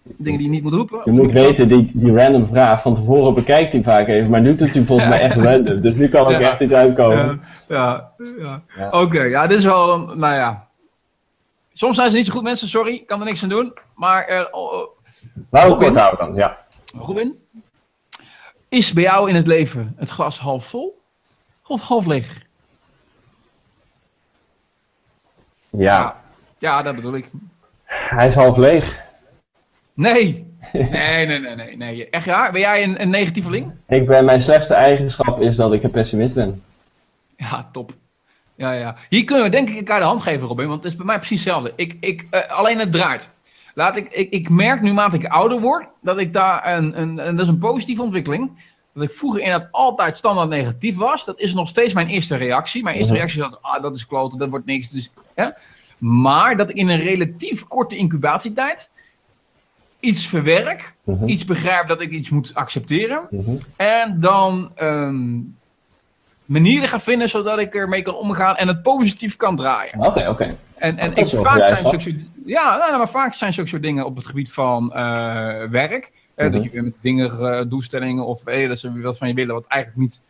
dingen 0.02 0.38
die 0.38 0.48
je 0.48 0.52
niet 0.54 0.62
moet 0.62 0.72
roepen. 0.72 1.00
Je 1.04 1.10
moet 1.10 1.32
weten, 1.32 1.68
die, 1.68 1.90
die 1.94 2.14
random 2.16 2.46
vraag 2.46 2.82
van 2.82 2.94
tevoren 2.94 3.34
bekijkt 3.34 3.72
hij 3.72 3.82
vaak 3.82 4.06
even, 4.08 4.30
maar 4.30 4.40
nu 4.40 4.54
doet 4.54 4.74
hij 4.74 4.84
volgens 4.84 5.08
mij 5.08 5.20
echt 5.20 5.36
random. 5.36 5.80
Dus 5.80 5.94
nu 5.94 6.08
kan 6.08 6.24
ook 6.24 6.30
Ja. 6.30 6.40
echt 6.40 6.60
iets 6.60 6.72
uitkomen. 6.72 7.40
Ja, 7.68 8.12
ja, 8.18 8.32
ja. 8.38 8.62
Ja. 8.76 9.00
Oké, 9.02 9.22
ja, 9.22 9.46
dit 9.46 9.58
is 9.58 9.64
wel 9.64 9.94
een, 9.94 10.18
nou 10.18 10.34
ja. 10.34 10.66
Soms 11.72 11.96
zijn 11.96 12.10
ze 12.10 12.16
niet 12.16 12.26
zo 12.26 12.32
goed 12.32 12.42
mensen, 12.42 12.68
sorry, 12.68 12.94
ik 12.94 13.06
kan 13.06 13.18
er 13.20 13.26
niks 13.26 13.42
aan 13.42 13.48
doen. 13.48 13.72
Maar, 13.94 14.28
Laten 15.50 15.50
we 15.50 15.58
Robin? 15.74 15.78
kort 15.78 15.96
houden 15.96 16.26
dan, 16.26 16.34
ja. 16.34 16.58
Robin, 16.98 17.34
is 18.68 18.92
bij 18.92 19.02
jou 19.02 19.28
in 19.28 19.34
het 19.34 19.46
leven 19.46 19.94
het 19.96 20.10
glas 20.10 20.38
half 20.38 20.66
vol 20.66 21.00
of 21.66 21.80
half 21.82 22.04
leeg? 22.06 22.44
Ja, 25.76 26.16
Ja, 26.58 26.82
dat 26.82 26.94
bedoel 26.94 27.14
ik. 27.14 27.26
hij 27.84 28.26
is 28.26 28.34
half 28.34 28.56
leeg. 28.56 29.04
Nee. 29.94 30.44
Nee, 30.72 31.26
nee, 31.26 31.38
nee, 31.38 31.54
nee, 31.54 31.76
nee. 31.76 32.10
Echt 32.10 32.24
ja? 32.24 32.50
Ben 32.50 32.60
jij 32.60 32.82
een, 32.82 33.00
een 33.02 33.10
negatieveling? 33.10 33.72
Ik 33.88 34.06
ben, 34.06 34.24
mijn 34.24 34.40
slechtste 34.40 34.74
eigenschap 34.74 35.40
is 35.40 35.56
dat 35.56 35.72
ik 35.72 35.82
een 35.82 35.90
pessimist 35.90 36.34
ben. 36.34 36.62
Ja, 37.36 37.68
top. 37.72 37.92
Ja, 38.54 38.72
ja. 38.72 38.96
Hier 39.08 39.24
kunnen 39.24 39.44
we 39.44 39.50
denk 39.50 39.68
ik 39.70 39.76
elkaar 39.76 39.98
de 39.98 40.04
hand 40.06 40.22
geven, 40.22 40.48
Robin, 40.48 40.68
want 40.68 40.82
het 40.82 40.92
is 40.92 40.96
bij 40.98 41.06
mij 41.06 41.16
precies 41.18 41.44
hetzelfde. 41.44 41.72
Ik, 41.76 41.96
ik, 42.00 42.26
eh, 42.30 42.50
alleen 42.50 42.78
het 42.78 42.92
draait. 42.92 43.30
Laat 43.74 43.96
ik, 43.96 44.08
ik, 44.12 44.30
ik 44.30 44.48
merk 44.48 44.80
nu 44.80 44.86
naarmate 44.92 45.16
ik 45.16 45.24
ouder 45.26 45.60
word, 45.60 45.86
dat 46.02 46.18
ik 46.18 46.32
daar 46.32 46.76
een, 46.76 47.00
een, 47.00 47.18
en 47.18 47.36
dat 47.36 47.46
is 47.46 47.52
een 47.52 47.58
positieve 47.58 48.02
ontwikkeling. 48.02 48.50
Dat 48.96 49.04
ik 49.10 49.16
vroeger 49.16 49.40
inderdaad 49.40 49.68
altijd 49.72 50.16
standaard 50.16 50.48
negatief 50.48 50.96
was. 50.96 51.24
Dat 51.24 51.40
is 51.40 51.54
nog 51.54 51.68
steeds 51.68 51.92
mijn 51.92 52.08
eerste 52.08 52.36
reactie. 52.36 52.82
Mijn 52.82 52.96
eerste 52.96 53.12
Mhm. 53.12 53.20
reactie 53.22 53.42
is 53.42 53.48
dat, 53.50 53.58
ah, 53.62 53.82
dat 53.82 53.94
is 53.94 54.06
kloten, 54.06 54.38
dat 54.38 54.48
wordt 54.48 54.66
niks. 54.66 54.90
Dus, 54.90 55.10
hè? 55.34 55.48
Maar 55.98 56.56
dat 56.56 56.68
ik 56.70 56.76
in 56.76 56.88
een 56.88 57.00
relatief 57.00 57.66
korte 57.66 57.96
incubatietijd 57.96 58.90
iets 60.00 60.26
verwerk, 60.26 60.94
Mhm, 61.02 61.28
iets 61.28 61.44
begrijp 61.44 61.88
dat 61.88 62.00
ik 62.00 62.10
iets 62.10 62.30
moet 62.30 62.54
accepteren. 62.54 63.26
mhm. 63.30 63.56
En 63.76 64.20
dan 64.20 64.70
ehm, 64.74 65.38
manieren 66.44 66.88
gaan 66.88 67.00
vinden 67.00 67.28
zodat 67.28 67.58
ik 67.58 67.74
ermee 67.74 68.02
kan 68.02 68.14
omgaan 68.14 68.56
en 68.56 68.68
het 68.68 68.82
positief 68.82 69.36
kan 69.36 69.56
draaien. 69.56 70.00
Oké, 70.00 70.28
oké. 70.28 70.56
En, 70.74 70.98
en 70.98 71.14
Dat 71.14 71.32
ik, 71.32 71.40
vaak 71.40 71.66
zijn 71.66 71.86
zulke 72.00 72.24
ja, 72.46 72.62
nou, 72.68 72.78
nou, 72.78 72.98
maar 72.98 73.08
vaak 73.08 73.34
zijn 73.34 73.52
zulke 73.52 73.68
soort 73.68 73.82
dingen 73.82 74.04
op 74.06 74.16
het 74.16 74.26
gebied 74.26 74.52
van 74.52 74.92
eh, 74.94 75.00
werk. 75.70 76.12
Eh, 76.36 76.44
Mhm. 76.46 76.54
Dat 76.54 76.62
je 76.64 76.70
weer 76.70 76.84
met 76.84 76.94
dingen, 77.00 77.30
eh, 77.58 77.64
doelstellingen 77.68 78.24
of 78.26 78.46
eh, 78.46 78.68
dat 78.68 78.78
ze 78.78 79.00
wat 79.00 79.18
van 79.18 79.28
je 79.28 79.34
willen 79.34 79.54
wat 79.54 79.66
eigenlijk 79.66 80.02
niet 80.02 80.20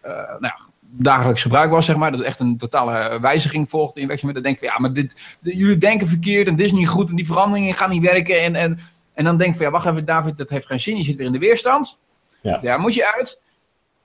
eh, 0.00 0.12
nou 0.12 0.40
ja, 0.40 0.56
dagelijks 0.80 1.42
gebruik 1.42 1.70
was, 1.70 1.84
zeg 1.86 1.96
maar. 1.96 2.10
Dat 2.10 2.20
is 2.20 2.26
echt 2.26 2.38
een 2.40 2.56
totale 2.58 3.20
wijziging 3.20 3.68
volgt 3.70 3.96
in 3.96 4.06
werkzaamheden. 4.06 4.42
Dan 4.42 4.52
denk 4.52 4.62
ik 4.62 4.68
van, 4.68 4.78
ja, 4.78 4.88
maar 4.88 4.92
dit, 5.02 5.36
de- 5.40 5.56
jullie 5.56 5.78
denken 5.78 6.08
verkeerd 6.08 6.46
en 6.48 6.56
dit 6.56 6.66
is 6.66 6.72
niet 6.72 6.88
goed 6.88 7.10
en 7.10 7.16
die 7.16 7.26
veranderingen 7.26 7.74
gaan 7.74 7.90
niet 7.90 8.02
werken. 8.02 8.40
En, 8.40 8.54
en, 8.54 8.78
en 9.14 9.24
dan 9.24 9.36
denk 9.36 9.50
ik 9.50 9.56
van, 9.56 9.66
ja, 9.66 9.72
wacht 9.72 9.86
even 9.86 10.04
David, 10.04 10.36
dat 10.36 10.50
heeft 10.50 10.66
geen 10.66 10.80
zin. 10.80 10.96
Je 10.96 11.02
zit 11.02 11.16
weer 11.16 11.26
in 11.26 11.32
de 11.32 11.38
weerstand. 11.38 12.00
Ja. 12.40 12.58
Daar 12.58 12.80
moet 12.80 12.94
je 12.94 13.14
uit. 13.14 13.40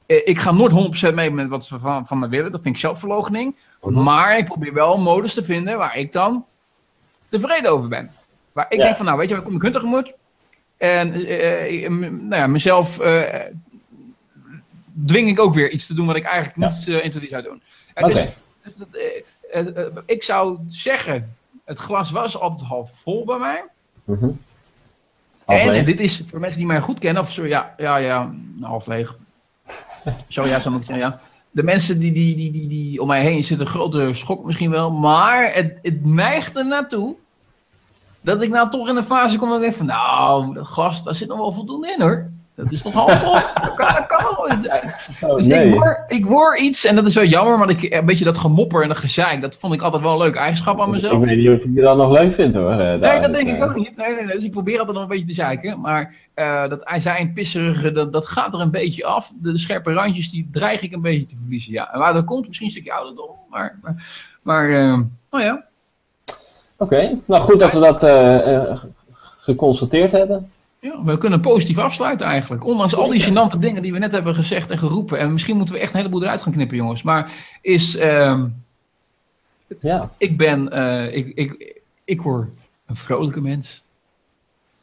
Ik 0.06 0.40
ga 0.40 0.52
nooit 0.52 1.10
100% 1.12 1.14
mee 1.14 1.32
met 1.32 1.48
wat 1.48 1.66
ze 1.66 1.80
van, 1.80 2.08
van 2.08 2.20
me 2.20 2.28
willen. 2.28 2.52
Dat 2.52 2.62
vind 2.62 2.76
ik 2.76 2.82
zelfverloochening. 2.82 3.56
Mhm. 3.82 4.04
Maar 4.04 4.38
ik 4.38 4.46
probeer 4.46 4.74
wel 4.74 4.94
een 4.96 5.02
modus 5.02 5.34
te 5.34 5.44
vinden 5.44 5.78
waar 5.78 5.98
ik 5.98 6.12
dan 6.12 6.46
tevreden 7.30 7.72
over 7.72 7.88
ben. 7.90 8.12
Waar 8.52 8.66
ik 8.70 8.78
Ja. 8.78 8.84
denk 8.84 8.96
van, 8.96 9.06
nou 9.06 9.18
weet 9.18 9.30
je, 9.30 9.36
ik 9.36 9.42
kom 9.42 9.50
mijn 9.50 9.62
kunt 9.64 9.74
tegemoet. 9.74 10.14
En 10.78 11.14
eh, 11.14 11.86
eh, 11.86 11.92
nou 11.92 12.36
ja, 12.36 12.48
mezelf 12.48 13.00
eh, 13.00 13.40
dwing 15.06 15.30
ik 15.30 15.40
ook 15.40 15.54
weer 15.54 15.70
iets 15.72 15.88
te 15.88 15.94
doen 15.94 16.06
wat 16.08 16.16
ik 16.16 16.24
eigenlijk 16.24 16.58
Ja. 16.58 16.78
niet 16.78 16.88
eh 16.88 17.04
intuïtief 17.04 17.30
zou 17.30 17.44
doen. 17.44 17.62
En 17.94 18.06
Oké. 18.06 18.14
dus, 18.14 18.30
dus 18.64 18.76
dat, 18.76 20.04
ik 20.06 20.24
zou 20.24 20.60
zeggen, 20.68 21.36
het 21.66 21.80
glas 21.80 22.12
was 22.12 22.40
altijd 22.40 22.68
half 22.68 22.92
vol 22.96 23.26
bij 23.26 23.38
mij. 23.38 23.64
Mhm. 24.04 24.30
En, 25.46 25.74
en 25.74 25.86
dit 25.86 26.00
is 26.00 26.24
voor 26.26 26.40
mensen 26.40 26.58
die 26.58 26.68
mij 26.68 26.80
goed 26.80 27.00
kennen, 27.00 27.24
of 27.24 27.32
zo, 27.32 27.46
ja, 27.46 27.74
ja, 27.78 27.98
ja, 27.98 28.34
half 28.62 28.88
leeg. 28.88 29.18
zo 30.28 30.46
ja, 30.46 30.60
zo 30.60 30.72
moet 30.72 30.80
ik 30.80 30.86
zeggen, 30.86 31.06
ja. 31.10 31.22
De 31.52 31.64
mensen 31.64 32.00
die, 32.00 32.12
die, 32.12 32.36
die, 32.36 32.52
die, 32.52 32.68
die 32.68 33.02
om 33.02 33.08
mij 33.08 33.22
heen 33.22 33.44
zitten, 33.44 33.66
een 33.66 33.72
grote 33.72 34.14
schok 34.14 34.46
misschien 34.46 34.70
wel. 34.70 34.92
Maar 34.92 35.54
het, 35.54 35.80
het 35.82 36.06
neigt 36.06 36.56
er 36.56 36.66
naartoe 36.66 37.16
dat 38.22 38.42
ik 38.42 38.50
nou 38.50 38.70
toch 38.70 38.90
in 38.90 38.96
een 38.96 39.04
fase 39.06 39.38
kom 39.38 39.48
dat 39.50 39.58
ik 39.58 39.64
denk 39.64 39.76
van, 39.76 39.86
nou, 39.86 40.54
dat 40.54 40.68
glas, 40.68 41.04
daar 41.04 41.16
zit 41.16 41.28
nog 41.28 41.38
wel 41.38 41.52
voldoende 41.52 41.94
in 41.98 42.02
hoor. 42.02 42.30
Dat 42.56 42.72
is 42.72 42.82
toch 42.82 42.94
half 42.94 43.20
vol. 43.24 43.34
Dat 43.64 43.74
kan, 43.76 43.88
dat 43.94 44.06
kan 44.08 44.24
wel 44.48 44.60
zijn. 44.60 44.94
Oh, 45.22 45.36
Dus 45.36 45.46
nee. 45.46 45.68
ik, 45.68 45.74
word, 45.74 45.98
ik 46.08 46.26
word 46.26 46.60
iets, 46.60 46.86
en 46.86 46.96
dat 46.96 47.06
is 47.06 47.16
wel 47.16 47.24
jammer, 47.24 47.58
maar 47.58 47.70
ik, 47.70 47.94
een 47.94 48.06
beetje 48.06 48.26
dat 48.26 48.38
gemopper 48.38 48.82
en 48.82 48.88
dat 48.88 48.98
gezeik, 48.98 49.42
dat 49.42 49.56
vond 49.56 49.74
ik 49.74 49.82
altijd 49.82 50.04
wel 50.04 50.12
een 50.12 50.18
leuk 50.18 50.36
eigenschap 50.36 50.82
aan 50.82 50.90
mezelf. 50.90 51.14
Ik 51.24 51.28
weet 51.30 51.38
niet 51.38 51.50
of 51.50 51.64
je 51.64 51.82
dat 51.82 51.98
nog 51.98 52.12
leuk 52.12 52.34
vindt 52.34 52.56
hoor. 52.56 52.72
eh, 52.72 53.00
Nee, 53.00 53.20
dat 53.20 53.34
denk 53.34 53.50
ik 53.50 53.56
Eh, 53.56 53.64
ook 53.64 53.76
niet. 53.76 53.96
Nee, 53.98 54.14
nee, 54.14 54.24
nee. 54.26 54.36
Dus 54.36 54.44
ik 54.44 54.52
probeer 54.52 54.78
altijd 54.80 54.94
nog 54.96 55.04
een 55.04 55.10
beetje 55.10 55.26
te 55.28 55.34
zeiken. 55.34 55.80
Maar 55.80 56.16
eh, 56.34 56.70
dat 56.70 56.84
zijn 56.98 57.34
pisserige, 57.34 57.92
dat, 57.92 58.12
dat 58.14 58.26
gaat 58.28 58.54
er 58.54 58.60
een 58.62 58.72
beetje 58.72 59.06
af. 59.06 59.32
De, 59.42 59.52
de 59.52 59.58
scherpe 59.58 59.94
randjes, 59.94 60.32
die 60.32 60.48
dreig 60.52 60.82
ik 60.82 60.94
een 60.94 61.02
beetje 61.02 61.26
te 61.26 61.36
verliezen. 61.42 61.72
Ja. 61.72 61.94
En 61.94 62.00
waar 62.00 62.14
dat 62.14 62.26
komt, 62.26 62.46
misschien 62.48 62.68
een 62.68 62.74
stukje 62.74 62.94
ouderdom. 62.94 63.30
Maar, 63.50 63.80
maar, 63.82 64.06
maar 64.42 64.66
oh 65.30 65.40
ja. 65.42 65.66
Oké, 66.78 67.18
nou 67.26 67.42
goed 67.44 67.60
dat 67.60 67.74
we 67.74 67.80
dat 67.80 68.04
eh, 68.04 68.64
eh, 68.72 68.84
geconstateerd 69.40 70.12
hebben. 70.12 70.52
ja. 70.80 71.04
We 71.04 71.18
kunnen 71.18 71.42
positief 71.42 71.78
afsluiten 71.78 72.26
eigenlijk. 72.28 72.66
Ondanks 72.66 72.96
al 72.96 73.08
die 73.10 73.24
gênante 73.24 73.60
dingen 73.60 73.82
die 73.82 73.92
we 73.94 74.00
net 74.00 74.12
hebben 74.12 74.36
gezegd 74.36 74.72
en 74.72 74.78
geroepen. 74.78 75.20
En 75.20 75.32
misschien 75.32 75.58
moeten 75.58 75.76
we 75.76 75.82
echt 75.82 75.92
een 75.92 75.98
heleboel 75.98 76.24
eruit 76.24 76.42
gaan 76.42 76.54
knippen, 76.54 76.78
jongens. 76.78 77.04
Maar 77.04 77.32
is, 77.62 77.96
ehm, 77.98 78.46
Ja. 79.80 80.12
ik 80.18 80.38
ben, 80.38 80.72
eh, 80.72 81.16
ik, 81.16 81.32
ik, 81.36 81.82
ik 82.04 82.22
word 82.22 82.50
een 82.86 82.96
vrolijke 82.96 83.42
mens. 83.42 83.84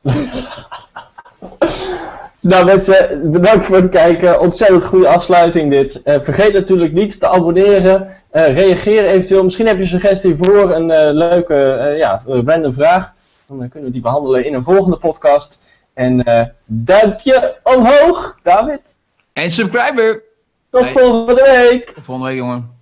Nou 2.45 2.65
mensen, 2.65 3.31
bedankt 3.31 3.65
voor 3.65 3.77
het 3.77 3.91
kijken. 3.91 4.41
Ontzettend 4.41 4.85
goede 4.85 5.09
afsluiting 5.09 5.71
dit. 5.71 6.03
Eh, 6.03 6.21
vergeet 6.21 6.53
natuurlijk 6.53 6.93
niet 6.93 7.21
te 7.21 7.29
abonneren. 7.29 8.09
Eh, 8.31 8.55
reageer 8.55 9.05
eventueel. 9.05 9.43
Misschien 9.45 9.67
heb 9.67 9.77
je 9.77 9.83
een 9.83 9.89
suggestie 9.89 10.37
voor 10.37 10.71
een 10.71 10.91
eh, 10.91 11.13
leuke 11.13 11.55
ja, 11.99 12.23
random 12.27 12.73
vraag. 12.73 13.15
Dan 13.47 13.69
kunnen 13.69 13.89
we 13.89 13.91
die 13.91 14.01
behandelen 14.03 14.45
in 14.45 14.55
een 14.55 14.63
volgende 14.63 14.97
podcast. 14.97 15.61
En 15.95 16.25
duimpje 16.65 17.57
omhoog, 17.63 18.39
David. 18.43 18.81
En 19.33 19.51
subscriber. 19.51 20.23
Tot 20.71 20.81
Hey. 20.81 20.91
volgende 20.91 21.43
week. 21.43 21.91
Tot 21.91 22.05
volgende 22.05 22.29
week, 22.31 22.39
jongen. 22.39 22.74